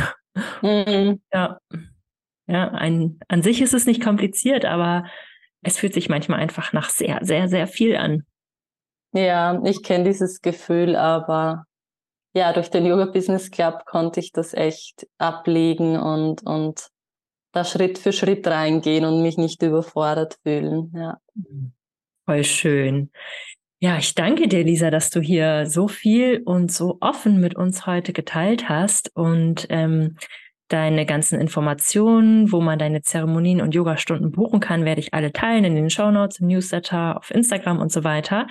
Mhm. 0.62 1.20
Ja. 1.34 1.60
Ja, 2.48 2.70
ein, 2.70 3.20
an 3.28 3.42
sich 3.42 3.62
ist 3.62 3.74
es 3.74 3.86
nicht 3.86 4.02
kompliziert, 4.02 4.64
aber 4.64 5.06
es 5.62 5.78
fühlt 5.78 5.94
sich 5.94 6.08
manchmal 6.08 6.40
einfach 6.40 6.72
nach 6.72 6.90
sehr, 6.90 7.20
sehr, 7.24 7.50
sehr 7.50 7.68
viel 7.68 7.98
an. 7.98 8.24
Ja, 9.16 9.62
ich 9.64 9.82
kenne 9.82 10.04
dieses 10.04 10.42
Gefühl, 10.42 10.98
aber 10.98 11.66
ja, 12.34 12.52
durch 12.52 12.70
den 12.70 12.86
Yoga 12.86 13.06
Business 13.06 13.50
Club 13.50 13.86
konnte 13.86 14.20
ich 14.20 14.34
das 14.34 14.54
echt 14.54 15.08
ablegen 15.18 15.98
und, 15.98 16.44
und 16.44 16.90
da 17.54 17.64
Schritt 17.64 17.98
für 17.98 18.12
Schritt 18.12 18.46
reingehen 18.46 19.06
und 19.06 19.22
mich 19.22 19.38
nicht 19.38 19.62
überfordert 19.62 20.38
fühlen. 20.44 20.92
Ja. 20.94 21.18
Voll 22.26 22.44
schön. 22.44 23.10
Ja, 23.80 23.98
ich 23.98 24.16
danke 24.16 24.50
dir, 24.50 24.66
Lisa, 24.66 24.92
dass 24.92 25.12
du 25.12 25.22
hier 25.22 25.66
so 25.66 25.88
viel 25.88 26.42
und 26.44 26.72
so 26.72 26.98
offen 27.00 27.40
mit 27.40 27.56
uns 27.56 27.86
heute 27.86 28.12
geteilt 28.12 28.68
hast 28.68 29.16
und 29.16 29.68
ähm, 29.70 30.18
deine 30.68 31.06
ganzen 31.06 31.40
Informationen, 31.40 32.52
wo 32.52 32.60
man 32.60 32.80
deine 32.80 33.02
Zeremonien 33.02 33.62
und 33.62 33.76
Yogastunden 33.76 34.32
buchen 34.32 34.60
kann, 34.60 34.84
werde 34.84 35.00
ich 35.00 35.14
alle 35.14 35.32
teilen 35.32 35.64
in 35.64 35.76
den 35.76 35.90
Show 35.90 36.12
Notes, 36.12 36.40
im 36.40 36.48
Newsletter, 36.48 37.18
auf 37.18 37.32
Instagram 37.32 37.80
und 37.80 37.94
so 37.94 38.04
weiter. 38.04 38.48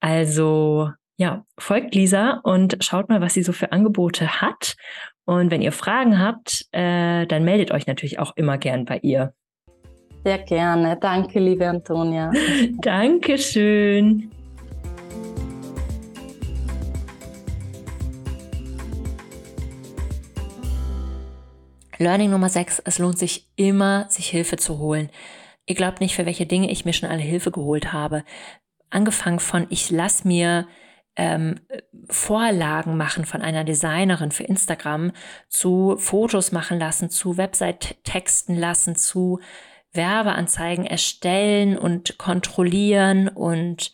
Also 0.00 0.90
ja, 1.18 1.44
folgt 1.58 1.94
Lisa 1.94 2.40
und 2.44 2.76
schaut 2.80 3.08
mal, 3.08 3.20
was 3.20 3.34
sie 3.34 3.42
so 3.42 3.52
für 3.52 3.72
Angebote 3.72 4.40
hat. 4.40 4.76
Und 5.24 5.50
wenn 5.50 5.60
ihr 5.60 5.72
Fragen 5.72 6.20
habt, 6.20 6.66
äh, 6.72 7.26
dann 7.26 7.44
meldet 7.44 7.72
euch 7.72 7.86
natürlich 7.86 8.18
auch 8.18 8.36
immer 8.36 8.56
gern 8.56 8.84
bei 8.84 8.98
ihr. 8.98 9.34
Sehr 10.24 10.38
gerne. 10.38 10.96
Danke, 11.00 11.40
liebe 11.40 11.68
Antonia. 11.68 12.30
Dankeschön. 12.80 14.30
Learning 22.00 22.30
Nummer 22.30 22.48
6, 22.48 22.80
es 22.84 23.00
lohnt 23.00 23.18
sich 23.18 23.48
immer, 23.56 24.06
sich 24.08 24.28
Hilfe 24.28 24.56
zu 24.56 24.78
holen. 24.78 25.10
Ihr 25.66 25.74
glaubt 25.74 26.00
nicht, 26.00 26.14
für 26.14 26.26
welche 26.26 26.46
Dinge 26.46 26.70
ich 26.70 26.84
mir 26.84 26.92
schon 26.92 27.08
alle 27.08 27.20
Hilfe 27.22 27.50
geholt 27.50 27.92
habe. 27.92 28.22
Angefangen 28.90 29.40
von, 29.40 29.66
ich 29.70 29.90
lass 29.90 30.24
mir 30.24 30.66
ähm, 31.16 31.60
Vorlagen 32.08 32.96
machen 32.96 33.26
von 33.26 33.42
einer 33.42 33.64
Designerin 33.64 34.30
für 34.30 34.44
Instagram, 34.44 35.12
zu 35.48 35.96
Fotos 35.98 36.52
machen 36.52 36.78
lassen, 36.78 37.10
zu 37.10 37.36
Website 37.36 38.02
texten 38.04 38.54
lassen, 38.54 38.94
zu 38.94 39.40
Werbeanzeigen 39.92 40.86
erstellen 40.86 41.76
und 41.76 42.18
kontrollieren 42.18 43.28
und 43.28 43.92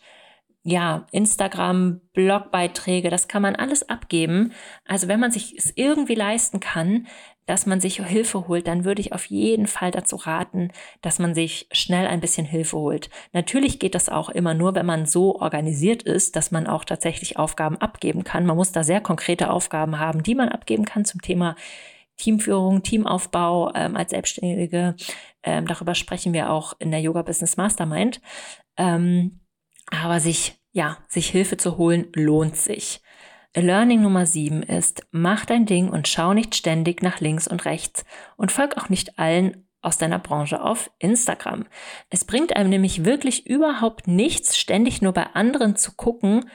ja, 0.67 1.05
Instagram, 1.11 2.01
Blogbeiträge, 2.13 3.11
das 3.11 3.27
kann 3.27 3.43
man 3.43 3.55
alles 3.55 3.87
abgeben. 3.87 4.51
Also 4.83 5.07
wenn 5.07 5.19
man 5.19 5.31
sich 5.31 5.55
es 5.55 5.71
irgendwie 5.75 6.15
leisten 6.15 6.59
kann, 6.59 7.05
dass 7.45 7.65
man 7.65 7.79
sich 7.79 8.03
Hilfe 8.03 8.47
holt, 8.47 8.67
dann 8.67 8.85
würde 8.85 9.01
ich 9.01 9.13
auf 9.13 9.25
jeden 9.25 9.67
Fall 9.67 9.91
dazu 9.91 10.15
raten, 10.15 10.71
dass 11.01 11.19
man 11.19 11.35
sich 11.35 11.67
schnell 11.71 12.07
ein 12.07 12.19
bisschen 12.19 12.45
Hilfe 12.45 12.77
holt. 12.77 13.09
Natürlich 13.33 13.79
geht 13.79 13.95
das 13.95 14.09
auch 14.09 14.29
immer 14.29 14.53
nur, 14.53 14.75
wenn 14.75 14.85
man 14.85 15.05
so 15.05 15.39
organisiert 15.39 16.03
ist, 16.03 16.35
dass 16.35 16.51
man 16.51 16.67
auch 16.67 16.85
tatsächlich 16.85 17.37
Aufgaben 17.37 17.77
abgeben 17.77 18.23
kann. 18.23 18.45
Man 18.45 18.57
muss 18.57 18.71
da 18.71 18.83
sehr 18.83 19.01
konkrete 19.01 19.49
Aufgaben 19.51 19.99
haben, 19.99 20.23
die 20.23 20.35
man 20.35 20.49
abgeben 20.49 20.85
kann 20.85 21.05
zum 21.05 21.21
Thema 21.21 21.55
Teamführung, 22.17 22.81
Teamaufbau 22.81 23.73
ähm, 23.75 23.95
als 23.95 24.11
Selbstständige. 24.11 24.95
Ähm, 25.43 25.67
darüber 25.67 25.95
sprechen 25.95 26.33
wir 26.33 26.49
auch 26.49 26.73
in 26.79 26.91
der 26.91 27.01
Yoga 27.01 27.21
Business 27.21 27.57
Mastermind. 27.57 28.21
Ähm, 28.77 29.41
aber 29.91 30.19
sich, 30.19 30.59
ja, 30.71 30.97
sich 31.07 31.29
Hilfe 31.29 31.57
zu 31.57 31.77
holen, 31.77 32.07
lohnt 32.15 32.55
sich. 32.55 33.01
Learning 33.55 34.01
Nummer 34.01 34.25
7 34.25 34.63
ist, 34.63 35.07
mach 35.11 35.45
dein 35.45 35.65
Ding 35.65 35.89
und 35.89 36.07
schau 36.07 36.33
nicht 36.33 36.55
ständig 36.55 37.01
nach 37.01 37.21
links 37.21 37.47
und 37.47 37.65
rechts 37.65 38.05
und 38.35 38.51
folg 38.51 38.77
auch 38.77 38.89
nicht 38.89 39.17
allen 39.17 39.65
aus 39.81 39.97
deiner 39.97 40.19
Branche 40.19 40.61
auf 40.61 40.91
Instagram. 40.99 41.65
Es 42.09 42.25
bringt 42.25 42.55
einem 42.55 42.69
nämlich 42.69 43.05
wirklich 43.05 43.47
überhaupt 43.47 44.07
nichts, 44.07 44.57
ständig 44.57 45.01
nur 45.01 45.13
bei 45.13 45.27
anderen 45.33 45.75
zu 45.75 45.93
gucken, 45.93 46.49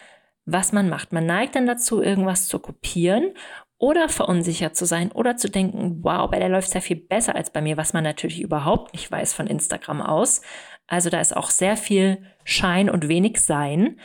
was 0.45 0.73
man 0.73 0.89
macht. 0.89 1.13
Man 1.13 1.27
neigt 1.27 1.55
dann 1.55 1.67
dazu, 1.67 2.03
irgendwas 2.03 2.49
zu 2.49 2.59
kopieren 2.59 3.33
oder 3.79 4.09
verunsichert 4.09 4.77
zu 4.77 4.85
sein 4.85 5.11
oder 5.11 5.37
zu 5.37 5.49
denken, 5.49 6.01
wow, 6.03 6.31
bei 6.31 6.39
der 6.39 6.51
läuft 6.51 6.69
es 6.69 6.75
ja 6.75 6.81
viel 6.81 6.97
besser 6.97 7.35
als 7.35 7.51
bei 7.51 7.63
mir, 7.63 7.79
was 7.79 7.95
man 7.95 8.05
natürlich 8.05 8.41
überhaupt 8.41 8.93
nicht 8.93 9.11
weiß 9.11 9.33
von 9.33 9.47
Instagram 9.47 10.03
aus. 10.03 10.43
Also 10.87 11.09
da 11.09 11.21
ist 11.21 11.35
auch 11.35 11.51
sehr 11.51 11.77
viel 11.77 12.27
Schein 12.45 12.91
und 12.91 13.09
wenig 13.09 13.41
Sein. 13.41 14.01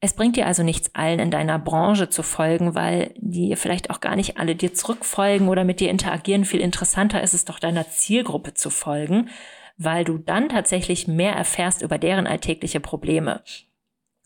Es 0.00 0.14
bringt 0.14 0.36
dir 0.36 0.46
also 0.46 0.62
nichts, 0.62 0.94
allen 0.94 1.18
in 1.18 1.30
deiner 1.30 1.58
Branche 1.58 2.10
zu 2.10 2.22
folgen, 2.22 2.74
weil 2.74 3.14
die 3.16 3.56
vielleicht 3.56 3.90
auch 3.90 4.00
gar 4.00 4.14
nicht 4.14 4.36
alle 4.38 4.54
dir 4.54 4.74
zurückfolgen 4.74 5.48
oder 5.48 5.64
mit 5.64 5.80
dir 5.80 5.90
interagieren. 5.90 6.44
Viel 6.44 6.60
interessanter 6.60 7.22
ist 7.22 7.32
es 7.32 7.46
doch 7.46 7.58
deiner 7.58 7.88
Zielgruppe 7.88 8.52
zu 8.52 8.68
folgen, 8.68 9.30
weil 9.78 10.04
du 10.04 10.18
dann 10.18 10.48
tatsächlich 10.48 11.08
mehr 11.08 11.32
erfährst 11.32 11.80
über 11.82 11.98
deren 11.98 12.26
alltägliche 12.26 12.80
Probleme. 12.80 13.42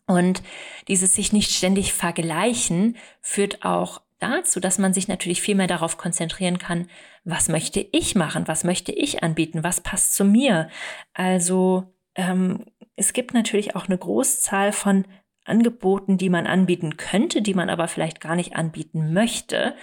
Und 0.07 0.43
dieses 0.89 1.15
sich 1.15 1.31
nicht 1.31 1.51
ständig 1.51 1.93
vergleichen 1.93 2.97
führt 3.21 3.63
auch 3.63 4.01
dazu, 4.19 4.59
dass 4.59 4.77
man 4.77 4.93
sich 4.93 5.07
natürlich 5.07 5.41
viel 5.41 5.55
mehr 5.55 5.67
darauf 5.67 5.97
konzentrieren 5.97 6.57
kann, 6.59 6.87
was 7.23 7.49
möchte 7.49 7.79
ich 7.79 8.15
machen, 8.15 8.47
was 8.47 8.63
möchte 8.63 8.91
ich 8.91 9.23
anbieten, 9.23 9.63
was 9.63 9.81
passt 9.81 10.15
zu 10.15 10.25
mir. 10.25 10.69
Also 11.13 11.93
ähm, 12.15 12.65
es 12.95 13.13
gibt 13.13 13.33
natürlich 13.33 13.75
auch 13.75 13.87
eine 13.87 13.97
Großzahl 13.97 14.73
von 14.73 15.05
Angeboten, 15.43 16.17
die 16.17 16.29
man 16.29 16.47
anbieten 16.47 16.97
könnte, 16.97 17.41
die 17.41 17.53
man 17.53 17.69
aber 17.69 17.87
vielleicht 17.87 18.21
gar 18.21 18.35
nicht 18.35 18.55
anbieten 18.55 19.13
möchte, 19.13 19.75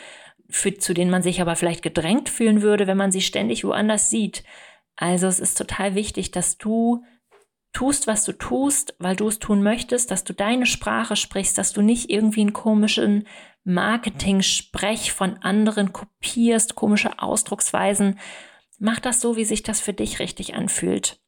für, 0.49 0.75
zu 0.79 0.95
denen 0.95 1.11
man 1.11 1.23
sich 1.23 1.41
aber 1.41 1.57
vielleicht 1.57 1.83
gedrängt 1.83 2.29
fühlen 2.29 2.63
würde, 2.63 2.87
wenn 2.87 2.97
man 2.97 3.13
sie 3.13 3.21
ständig 3.21 3.65
woanders 3.65 4.11
sieht. 4.11 4.45
Also 4.97 5.27
es 5.27 5.41
ist 5.41 5.59
total 5.59 5.95
wichtig, 5.95 6.31
dass 6.31 6.59
du 6.59 7.05
tust, 7.73 8.07
was 8.07 8.25
du 8.25 8.33
tust, 8.33 8.95
weil 8.99 9.17
du 9.17 9.29
es 9.29 9.39
tun 9.39 9.63
möchtest, 9.63 10.11
dass 10.11 10.25
du 10.25 10.33
deine 10.33 10.67
Sprache 10.67 11.17
sprichst, 11.17 11.59
dass 11.59 11.73
du 11.73 11.83
nicht 11.83 12.11
irgendwie 12.11 12.41
einen 12.41 12.53
komischen 12.53 13.27
Marketing-Sprech 13.65 15.13
von 15.13 15.37
anderen 15.43 15.93
kopierst, 15.93 16.75
komische 16.75 17.19
Ausdrucksweisen. 17.21 18.19
Mach 18.79 19.01
das 19.01 19.21
so, 19.21 19.37
wie 19.37 19.45
sich 19.45 19.63
das 19.63 19.81
für 19.81 19.93
dich 19.93 20.19
richtig 20.19 20.55
anfühlt. 20.55 21.21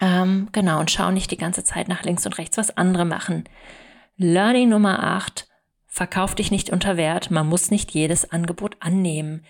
Ähm, 0.00 0.48
genau, 0.52 0.80
und 0.80 0.90
schau 0.90 1.10
nicht 1.10 1.30
die 1.30 1.36
ganze 1.36 1.64
Zeit 1.64 1.88
nach 1.88 2.02
links 2.02 2.24
und 2.24 2.38
rechts, 2.38 2.56
was 2.56 2.76
andere 2.76 3.04
machen. 3.04 3.44
Learning 4.16 4.68
Nummer 4.68 5.02
8. 5.02 5.48
Verkauf 5.86 6.34
dich 6.34 6.50
nicht 6.50 6.70
unter 6.70 6.96
Wert. 6.96 7.30
Man 7.30 7.48
muss 7.48 7.70
nicht 7.70 7.90
jedes 7.92 8.30
Angebot 8.30 8.76
annehmen. 8.80 9.44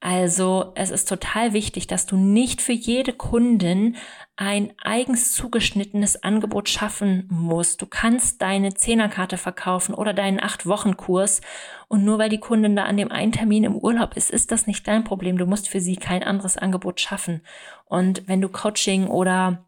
Also 0.00 0.72
es 0.74 0.90
ist 0.90 1.08
total 1.08 1.52
wichtig, 1.52 1.86
dass 1.86 2.06
du 2.06 2.16
nicht 2.16 2.60
für 2.60 2.72
jede 2.72 3.12
Kundin 3.12 3.96
ein 4.36 4.72
eigens 4.82 5.32
zugeschnittenes 5.32 6.22
Angebot 6.22 6.68
schaffen 6.68 7.26
musst. 7.30 7.80
Du 7.80 7.86
kannst 7.86 8.42
deine 8.42 8.74
Zehnerkarte 8.74 9.38
verkaufen 9.38 9.94
oder 9.94 10.12
deinen 10.12 10.38
Acht-Wochen-Kurs 10.38 11.40
und 11.88 12.04
nur 12.04 12.18
weil 12.18 12.28
die 12.28 12.40
Kundin 12.40 12.76
da 12.76 12.84
an 12.84 12.98
dem 12.98 13.10
einen 13.10 13.32
Termin 13.32 13.64
im 13.64 13.74
Urlaub 13.74 14.16
ist, 14.16 14.30
ist 14.30 14.52
das 14.52 14.66
nicht 14.66 14.86
dein 14.86 15.04
Problem. 15.04 15.38
Du 15.38 15.46
musst 15.46 15.68
für 15.68 15.80
sie 15.80 15.96
kein 15.96 16.22
anderes 16.22 16.58
Angebot 16.58 17.00
schaffen. 17.00 17.40
Und 17.86 18.28
wenn 18.28 18.42
du 18.42 18.48
Coaching 18.50 19.06
oder 19.06 19.66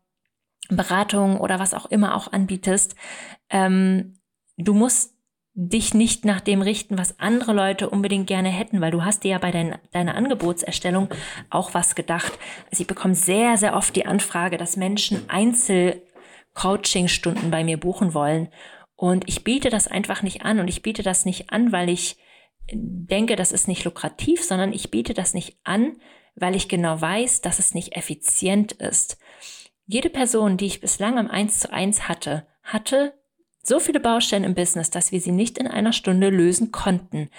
Beratung 0.68 1.40
oder 1.40 1.58
was 1.58 1.74
auch 1.74 1.86
immer 1.86 2.14
auch 2.14 2.32
anbietest, 2.32 2.94
ähm, 3.50 4.14
du 4.56 4.74
musst 4.74 5.18
dich 5.60 5.92
nicht 5.92 6.24
nach 6.24 6.40
dem 6.40 6.62
richten, 6.62 6.96
was 6.98 7.18
andere 7.18 7.52
Leute 7.52 7.90
unbedingt 7.90 8.28
gerne 8.28 8.48
hätten, 8.48 8.80
weil 8.80 8.92
du 8.92 9.04
hast 9.04 9.24
dir 9.24 9.32
ja 9.32 9.38
bei 9.38 9.50
dein, 9.50 9.76
deiner 9.90 10.14
Angebotserstellung 10.14 11.08
auch 11.50 11.74
was 11.74 11.96
gedacht. 11.96 12.38
Also 12.70 12.82
ich 12.82 12.86
bekomme 12.86 13.16
sehr, 13.16 13.56
sehr 13.56 13.74
oft 13.74 13.96
die 13.96 14.06
Anfrage, 14.06 14.56
dass 14.56 14.76
Menschen 14.76 15.28
Einzel-Coaching-Stunden 15.28 17.50
bei 17.50 17.64
mir 17.64 17.76
buchen 17.76 18.14
wollen. 18.14 18.50
Und 18.94 19.28
ich 19.28 19.42
biete 19.42 19.68
das 19.68 19.88
einfach 19.88 20.22
nicht 20.22 20.42
an. 20.42 20.60
Und 20.60 20.68
ich 20.68 20.82
biete 20.82 21.02
das 21.02 21.24
nicht 21.24 21.50
an, 21.50 21.72
weil 21.72 21.88
ich 21.88 22.18
denke, 22.72 23.34
das 23.34 23.50
ist 23.50 23.66
nicht 23.66 23.84
lukrativ, 23.84 24.44
sondern 24.44 24.72
ich 24.72 24.92
biete 24.92 25.12
das 25.12 25.34
nicht 25.34 25.58
an, 25.64 25.96
weil 26.36 26.54
ich 26.54 26.68
genau 26.68 27.00
weiß, 27.00 27.40
dass 27.40 27.58
es 27.58 27.74
nicht 27.74 27.96
effizient 27.96 28.70
ist. 28.72 29.18
Jede 29.90 30.10
Person, 30.10 30.58
die 30.58 30.66
ich 30.66 30.82
bislang 30.82 31.18
am 31.18 31.28
1 31.30 31.60
zu 31.60 31.72
1 31.72 32.08
hatte, 32.08 32.46
hatte 32.62 33.14
so 33.62 33.80
viele 33.80 34.00
Baustellen 34.00 34.44
im 34.44 34.54
Business, 34.54 34.90
dass 34.90 35.12
wir 35.12 35.20
sie 35.20 35.32
nicht 35.32 35.56
in 35.56 35.66
einer 35.66 35.94
Stunde 35.94 36.28
lösen 36.28 36.72
konnten. 36.72 37.30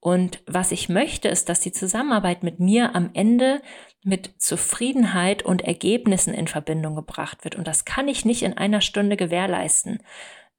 Und 0.00 0.42
was 0.46 0.72
ich 0.72 0.88
möchte, 0.88 1.28
ist, 1.28 1.50
dass 1.50 1.60
die 1.60 1.72
Zusammenarbeit 1.72 2.42
mit 2.42 2.60
mir 2.60 2.94
am 2.94 3.10
Ende 3.12 3.60
mit 4.02 4.40
Zufriedenheit 4.40 5.42
und 5.42 5.60
Ergebnissen 5.60 6.32
in 6.32 6.48
Verbindung 6.48 6.96
gebracht 6.96 7.44
wird. 7.44 7.56
Und 7.56 7.68
das 7.68 7.84
kann 7.84 8.08
ich 8.08 8.24
nicht 8.24 8.42
in 8.42 8.56
einer 8.56 8.80
Stunde 8.80 9.18
gewährleisten. 9.18 9.98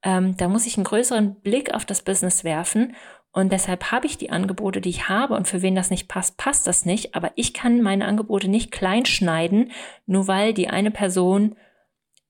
Ähm, 0.04 0.36
da 0.36 0.46
muss 0.46 0.66
ich 0.66 0.76
einen 0.76 0.84
größeren 0.84 1.40
Blick 1.40 1.74
auf 1.74 1.84
das 1.84 2.02
Business 2.02 2.44
werfen. 2.44 2.94
Und 3.32 3.52
deshalb 3.52 3.92
habe 3.92 4.06
ich 4.06 4.18
die 4.18 4.30
Angebote, 4.30 4.80
die 4.80 4.90
ich 4.90 5.08
habe. 5.08 5.34
Und 5.34 5.46
für 5.46 5.62
wen 5.62 5.76
das 5.76 5.90
nicht 5.90 6.08
passt, 6.08 6.36
passt 6.36 6.66
das 6.66 6.84
nicht. 6.84 7.14
Aber 7.14 7.30
ich 7.36 7.54
kann 7.54 7.80
meine 7.80 8.06
Angebote 8.06 8.48
nicht 8.48 8.72
klein 8.72 9.06
schneiden, 9.06 9.70
nur 10.06 10.26
weil 10.26 10.52
die 10.52 10.68
eine 10.68 10.90
Person 10.90 11.56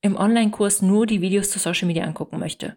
im 0.01 0.15
Online-Kurs 0.15 0.81
nur 0.81 1.07
die 1.07 1.21
Videos 1.21 1.49
zu 1.49 1.59
Social 1.59 1.87
Media 1.87 2.03
angucken 2.03 2.39
möchte 2.39 2.75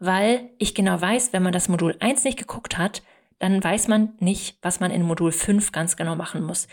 weil 0.00 0.50
ich 0.58 0.74
genau 0.74 1.00
weiß, 1.00 1.32
wenn 1.32 1.44
man 1.44 1.52
das 1.52 1.68
Modul 1.68 1.94
1 2.00 2.24
nicht 2.24 2.38
geguckt 2.38 2.78
hat, 2.78 3.02
dann 3.38 3.62
weiß 3.62 3.86
man 3.86 4.14
nicht, 4.18 4.58
was 4.62 4.80
man 4.80 4.90
in 4.90 5.02
Modul 5.02 5.30
5 5.30 5.72
ganz 5.72 5.96
genau 5.96 6.16
machen 6.16 6.42
muss. 6.42 6.66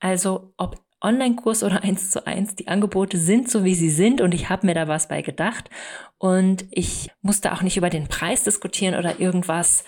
Also 0.00 0.52
ob 0.56 0.78
Online-Kurs 1.02 1.62
oder 1.62 1.82
1 1.84 2.10
zu 2.10 2.26
1, 2.26 2.56
die 2.56 2.68
Angebote 2.68 3.18
sind 3.18 3.50
so, 3.50 3.64
wie 3.64 3.74
sie 3.74 3.90
sind 3.90 4.20
und 4.20 4.34
ich 4.34 4.48
habe 4.48 4.66
mir 4.66 4.74
da 4.74 4.88
was 4.88 5.08
bei 5.08 5.22
gedacht 5.22 5.70
und 6.18 6.66
ich 6.70 7.10
musste 7.20 7.52
auch 7.52 7.62
nicht 7.62 7.76
über 7.76 7.90
den 7.90 8.08
Preis 8.08 8.44
diskutieren 8.44 8.94
oder 8.94 9.20
irgendwas. 9.20 9.84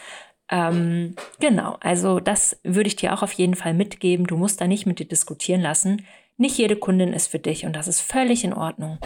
Ähm, 0.51 1.17
genau, 1.41 1.77
also 1.81 2.21
das 2.21 2.61
würde 2.63 2.89
ich 2.89 2.97
dir 2.97 3.15
auch 3.15 3.23
auf 3.23 3.33
jeden 3.33 3.55
Fall 3.55 3.75
mitgeben. 3.75 4.27
Du 4.27 4.37
musst 4.37 4.61
da 4.61 4.67
nicht 4.67 4.87
mit 4.87 4.99
dir 4.99 5.09
diskutieren 5.09 5.61
lassen. 5.61 6.07
Nicht 6.37 6.59
jede 6.59 6.77
Kundin 6.77 7.13
ist 7.13 7.29
für 7.29 7.39
dich 7.39 7.65
und 7.65 7.75
das 7.75 7.89
ist 7.89 8.01
völlig 8.01 8.45
in 8.45 8.53
Ordnung. 8.53 8.99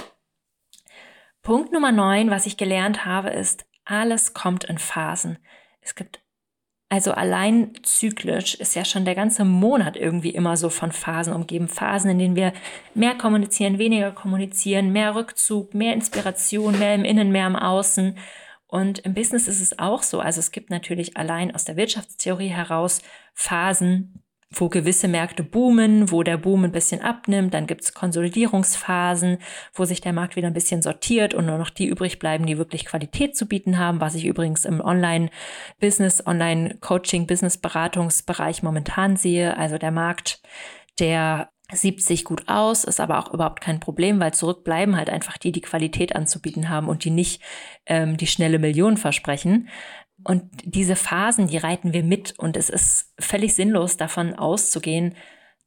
Punkt 1.42 1.72
Nummer 1.72 1.92
9, 1.92 2.30
was 2.30 2.46
ich 2.46 2.56
gelernt 2.56 3.04
habe, 3.04 3.30
ist, 3.30 3.66
alles 3.84 4.34
kommt 4.34 4.64
in 4.64 4.78
Phasen. 4.78 5.38
Es 5.80 5.94
gibt 5.94 6.20
also 6.90 7.12
allein 7.12 7.72
zyklisch 7.82 8.54
ist 8.54 8.74
ja 8.74 8.84
schon 8.84 9.04
der 9.04 9.14
ganze 9.14 9.44
Monat 9.44 9.96
irgendwie 9.96 10.30
immer 10.30 10.56
so 10.56 10.70
von 10.70 10.90
Phasen 10.90 11.34
umgeben. 11.34 11.68
Phasen, 11.68 12.10
in 12.10 12.18
denen 12.18 12.36
wir 12.36 12.54
mehr 12.94 13.14
kommunizieren, 13.14 13.78
weniger 13.78 14.10
kommunizieren, 14.10 14.90
mehr 14.92 15.14
Rückzug, 15.14 15.74
mehr 15.74 15.92
Inspiration, 15.92 16.78
mehr 16.78 16.94
im 16.94 17.04
Innen, 17.04 17.30
mehr 17.30 17.46
im 17.46 17.56
Außen. 17.56 18.16
Und 18.66 19.00
im 19.00 19.12
Business 19.12 19.48
ist 19.48 19.60
es 19.60 19.78
auch 19.78 20.02
so. 20.02 20.20
Also 20.20 20.40
es 20.40 20.50
gibt 20.50 20.70
natürlich 20.70 21.16
allein 21.18 21.54
aus 21.54 21.64
der 21.64 21.76
Wirtschaftstheorie 21.76 22.48
heraus 22.48 23.02
Phasen, 23.34 24.22
wo 24.50 24.68
gewisse 24.68 25.08
Märkte 25.08 25.42
boomen, 25.42 26.10
wo 26.10 26.22
der 26.22 26.38
Boom 26.38 26.64
ein 26.64 26.72
bisschen 26.72 27.02
abnimmt, 27.02 27.52
dann 27.52 27.66
gibt's 27.66 27.92
Konsolidierungsphasen, 27.92 29.38
wo 29.74 29.84
sich 29.84 30.00
der 30.00 30.14
Markt 30.14 30.36
wieder 30.36 30.46
ein 30.46 30.54
bisschen 30.54 30.80
sortiert 30.80 31.34
und 31.34 31.46
nur 31.46 31.58
noch 31.58 31.70
die 31.70 31.86
übrig 31.86 32.18
bleiben, 32.18 32.46
die 32.46 32.56
wirklich 32.56 32.86
Qualität 32.86 33.36
zu 33.36 33.46
bieten 33.46 33.78
haben, 33.78 34.00
was 34.00 34.14
ich 34.14 34.24
übrigens 34.24 34.64
im 34.64 34.80
Online-Business, 34.80 36.26
Online-Coaching, 36.26 37.26
Business-Beratungsbereich 37.26 38.62
momentan 38.62 39.16
sehe. 39.16 39.56
Also 39.56 39.76
der 39.76 39.90
Markt, 39.90 40.40
der 40.98 41.50
sieht 41.70 42.02
sich 42.02 42.24
gut 42.24 42.48
aus, 42.48 42.84
ist 42.84 43.00
aber 43.00 43.18
auch 43.18 43.34
überhaupt 43.34 43.60
kein 43.60 43.80
Problem, 43.80 44.18
weil 44.20 44.32
zurückbleiben 44.32 44.96
halt 44.96 45.10
einfach 45.10 45.36
die, 45.36 45.52
die 45.52 45.60
Qualität 45.60 46.16
anzubieten 46.16 46.70
haben 46.70 46.88
und 46.88 47.04
die 47.04 47.10
nicht 47.10 47.42
ähm, 47.84 48.16
die 48.16 48.26
schnelle 48.26 48.58
Million 48.58 48.96
versprechen. 48.96 49.68
Und 50.28 50.50
diese 50.62 50.94
Phasen, 50.94 51.46
die 51.46 51.56
reiten 51.56 51.94
wir 51.94 52.02
mit 52.04 52.38
und 52.38 52.58
es 52.58 52.68
ist 52.68 53.14
völlig 53.18 53.54
sinnlos 53.54 53.96
davon 53.96 54.34
auszugehen, 54.34 55.14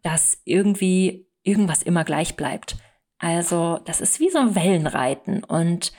dass 0.04 0.40
irgendwie 0.46 1.28
irgendwas 1.42 1.82
immer 1.82 2.04
gleich 2.04 2.36
bleibt. 2.36 2.78
Also 3.18 3.80
das 3.86 4.02
ist 4.02 4.20
wie 4.20 4.30
so 4.30 4.38
ein 4.38 4.54
Wellenreiten 4.54 5.44
und 5.44 5.94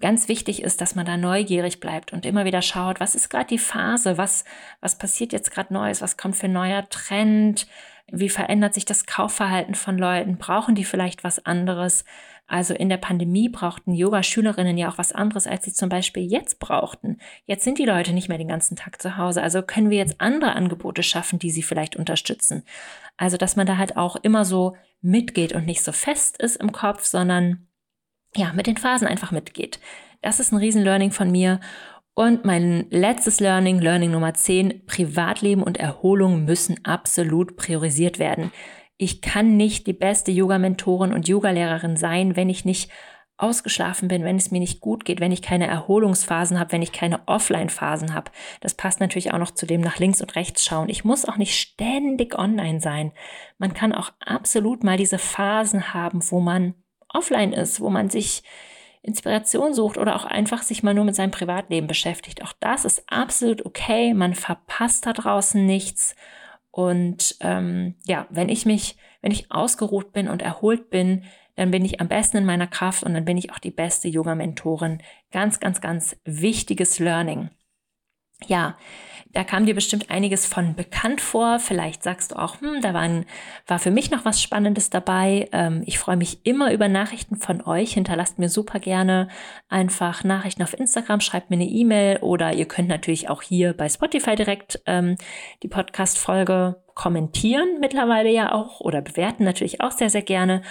ganz 0.00 0.28
wichtig 0.28 0.62
ist, 0.62 0.80
dass 0.80 0.94
man 0.94 1.06
da 1.06 1.16
neugierig 1.16 1.80
bleibt 1.80 2.12
und 2.12 2.26
immer 2.26 2.44
wieder 2.44 2.62
schaut, 2.62 3.00
was 3.00 3.14
ist 3.14 3.28
gerade 3.28 3.46
die 3.46 3.58
Phase, 3.58 4.18
was, 4.18 4.44
was 4.80 4.98
passiert 4.98 5.32
jetzt 5.32 5.50
gerade 5.50 5.72
Neues, 5.72 6.02
was 6.02 6.16
kommt 6.16 6.36
für 6.36 6.46
ein 6.46 6.52
neuer 6.52 6.88
Trend, 6.88 7.66
wie 8.10 8.28
verändert 8.28 8.74
sich 8.74 8.84
das 8.84 9.06
Kaufverhalten 9.06 9.74
von 9.74 9.98
Leuten, 9.98 10.38
brauchen 10.38 10.74
die 10.74 10.84
vielleicht 10.84 11.24
was 11.24 11.44
anderes, 11.44 12.04
also 12.48 12.72
in 12.72 12.88
der 12.88 12.96
Pandemie 12.96 13.50
brauchten 13.50 13.92
Yoga-Schülerinnen 13.92 14.78
ja 14.78 14.88
auch 14.88 14.96
was 14.96 15.12
anderes, 15.12 15.46
als 15.46 15.66
sie 15.66 15.72
zum 15.74 15.90
Beispiel 15.90 16.22
jetzt 16.22 16.58
brauchten. 16.58 17.18
Jetzt 17.44 17.62
sind 17.62 17.78
die 17.78 17.84
Leute 17.84 18.14
nicht 18.14 18.30
mehr 18.30 18.38
den 18.38 18.48
ganzen 18.48 18.74
Tag 18.74 19.02
zu 19.02 19.18
Hause. 19.18 19.42
Also 19.42 19.60
können 19.60 19.90
wir 19.90 19.98
jetzt 19.98 20.18
andere 20.18 20.56
Angebote 20.56 21.02
schaffen, 21.02 21.38
die 21.38 21.50
sie 21.50 21.62
vielleicht 21.62 21.94
unterstützen. 21.94 22.64
Also 23.18 23.36
dass 23.36 23.56
man 23.56 23.66
da 23.66 23.76
halt 23.76 23.98
auch 23.98 24.16
immer 24.16 24.46
so 24.46 24.76
mitgeht 25.02 25.52
und 25.52 25.66
nicht 25.66 25.84
so 25.84 25.92
fest 25.92 26.38
ist 26.38 26.56
im 26.56 26.72
Kopf, 26.72 27.04
sondern 27.04 27.67
ja, 28.36 28.52
mit 28.52 28.66
den 28.66 28.76
Phasen 28.76 29.08
einfach 29.08 29.32
mitgeht. 29.32 29.80
Das 30.22 30.40
ist 30.40 30.52
ein 30.52 30.58
Riesen-Learning 30.58 31.10
von 31.10 31.30
mir. 31.30 31.60
Und 32.14 32.44
mein 32.44 32.86
letztes 32.90 33.38
Learning, 33.38 33.80
Learning 33.80 34.10
Nummer 34.10 34.34
10, 34.34 34.86
Privatleben 34.86 35.62
und 35.62 35.78
Erholung 35.78 36.44
müssen 36.44 36.84
absolut 36.84 37.56
priorisiert 37.56 38.18
werden 38.18 38.50
ich 38.98 39.22
kann 39.22 39.56
nicht 39.56 39.86
die 39.86 39.92
beste 39.92 40.32
Yoga-Mentorin 40.32 41.12
und 41.12 41.28
Yogalehrerin 41.28 41.96
sein, 41.96 42.36
wenn 42.36 42.50
ich 42.50 42.64
nicht 42.64 42.90
ausgeschlafen 43.36 44.08
bin, 44.08 44.24
wenn 44.24 44.36
es 44.36 44.50
mir 44.50 44.58
nicht 44.58 44.80
gut 44.80 45.04
geht, 45.04 45.20
wenn 45.20 45.30
ich 45.30 45.42
keine 45.42 45.68
Erholungsphasen 45.68 46.58
habe, 46.58 46.72
wenn 46.72 46.82
ich 46.82 46.90
keine 46.90 47.20
Offline-Phasen 47.28 48.12
habe. 48.12 48.32
Das 48.60 48.74
passt 48.74 48.98
natürlich 48.98 49.32
auch 49.32 49.38
noch 49.38 49.52
zu 49.52 49.64
dem 49.64 49.80
nach 49.80 50.00
links 50.00 50.20
und 50.20 50.34
rechts 50.34 50.64
schauen. 50.64 50.88
Ich 50.88 51.04
muss 51.04 51.24
auch 51.24 51.36
nicht 51.36 51.56
ständig 51.56 52.36
online 52.36 52.80
sein. 52.80 53.12
Man 53.56 53.74
kann 53.74 53.94
auch 53.94 54.10
absolut 54.18 54.82
mal 54.82 54.96
diese 54.96 55.18
Phasen 55.18 55.94
haben, 55.94 56.20
wo 56.30 56.40
man 56.40 56.74
offline 57.12 57.52
ist, 57.52 57.80
wo 57.80 57.90
man 57.90 58.10
sich 58.10 58.42
Inspiration 59.02 59.74
sucht 59.74 59.96
oder 59.96 60.16
auch 60.16 60.24
einfach 60.24 60.62
sich 60.62 60.82
mal 60.82 60.94
nur 60.94 61.04
mit 61.04 61.14
seinem 61.14 61.30
Privatleben 61.30 61.86
beschäftigt. 61.86 62.42
Auch 62.42 62.52
das 62.60 62.84
ist 62.84 63.04
absolut 63.06 63.64
okay. 63.64 64.12
Man 64.14 64.34
verpasst 64.34 65.06
da 65.06 65.12
draußen 65.12 65.64
nichts. 65.64 66.14
Und 66.70 67.36
ähm, 67.40 67.96
ja, 68.06 68.26
wenn 68.30 68.48
ich 68.48 68.66
mich, 68.66 68.96
wenn 69.22 69.32
ich 69.32 69.50
ausgeruht 69.50 70.12
bin 70.12 70.28
und 70.28 70.42
erholt 70.42 70.90
bin, 70.90 71.24
dann 71.56 71.70
bin 71.72 71.84
ich 71.84 72.00
am 72.00 72.08
besten 72.08 72.36
in 72.36 72.44
meiner 72.44 72.68
Kraft 72.68 73.02
und 73.02 73.14
dann 73.14 73.24
bin 73.24 73.36
ich 73.36 73.50
auch 73.52 73.58
die 73.58 73.72
beste 73.72 74.06
Yoga-Mentorin. 74.06 75.02
Ganz, 75.32 75.58
ganz, 75.58 75.80
ganz 75.80 76.16
wichtiges 76.24 77.00
Learning. 77.00 77.50
Ja, 78.46 78.76
da 79.32 79.44
kam 79.44 79.66
dir 79.66 79.74
bestimmt 79.74 80.10
einiges 80.10 80.46
von 80.46 80.74
bekannt 80.74 81.20
vor. 81.20 81.58
Vielleicht 81.58 82.02
sagst 82.02 82.32
du 82.32 82.36
auch, 82.36 82.60
hm, 82.60 82.80
da 82.80 82.94
waren, 82.94 83.26
war 83.66 83.78
für 83.78 83.90
mich 83.90 84.10
noch 84.10 84.24
was 84.24 84.40
Spannendes 84.40 84.90
dabei. 84.90 85.48
Ähm, 85.52 85.82
ich 85.84 85.98
freue 85.98 86.16
mich 86.16 86.46
immer 86.46 86.72
über 86.72 86.88
Nachrichten 86.88 87.36
von 87.36 87.60
euch. 87.60 87.92
Hinterlasst 87.92 88.38
mir 88.38 88.48
super 88.48 88.80
gerne 88.80 89.28
einfach 89.68 90.24
Nachrichten 90.24 90.62
auf 90.62 90.72
Instagram, 90.72 91.20
schreibt 91.20 91.50
mir 91.50 91.56
eine 91.56 91.68
E-Mail 91.68 92.18
oder 92.18 92.54
ihr 92.54 92.66
könnt 92.66 92.88
natürlich 92.88 93.28
auch 93.28 93.42
hier 93.42 93.74
bei 93.74 93.88
Spotify 93.88 94.34
direkt 94.34 94.80
ähm, 94.86 95.16
die 95.62 95.68
Podcast-Folge 95.68 96.82
kommentieren 96.94 97.78
mittlerweile 97.80 98.30
ja 98.30 98.52
auch 98.52 98.80
oder 98.80 99.02
bewerten 99.02 99.44
natürlich 99.44 99.80
auch 99.80 99.92
sehr, 99.92 100.10
sehr 100.10 100.22
gerne. 100.22 100.62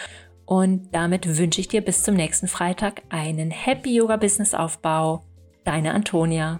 Und 0.45 0.89
damit 0.93 1.37
wünsche 1.37 1.61
ich 1.61 1.67
dir 1.67 1.81
bis 1.81 2.03
zum 2.03 2.15
nächsten 2.15 2.47
Freitag 2.47 3.03
einen 3.09 3.51
Happy 3.51 3.95
Yoga 3.95 4.17
Business 4.17 4.53
Aufbau. 4.53 5.25
Deine 5.63 5.93
Antonia. 5.93 6.59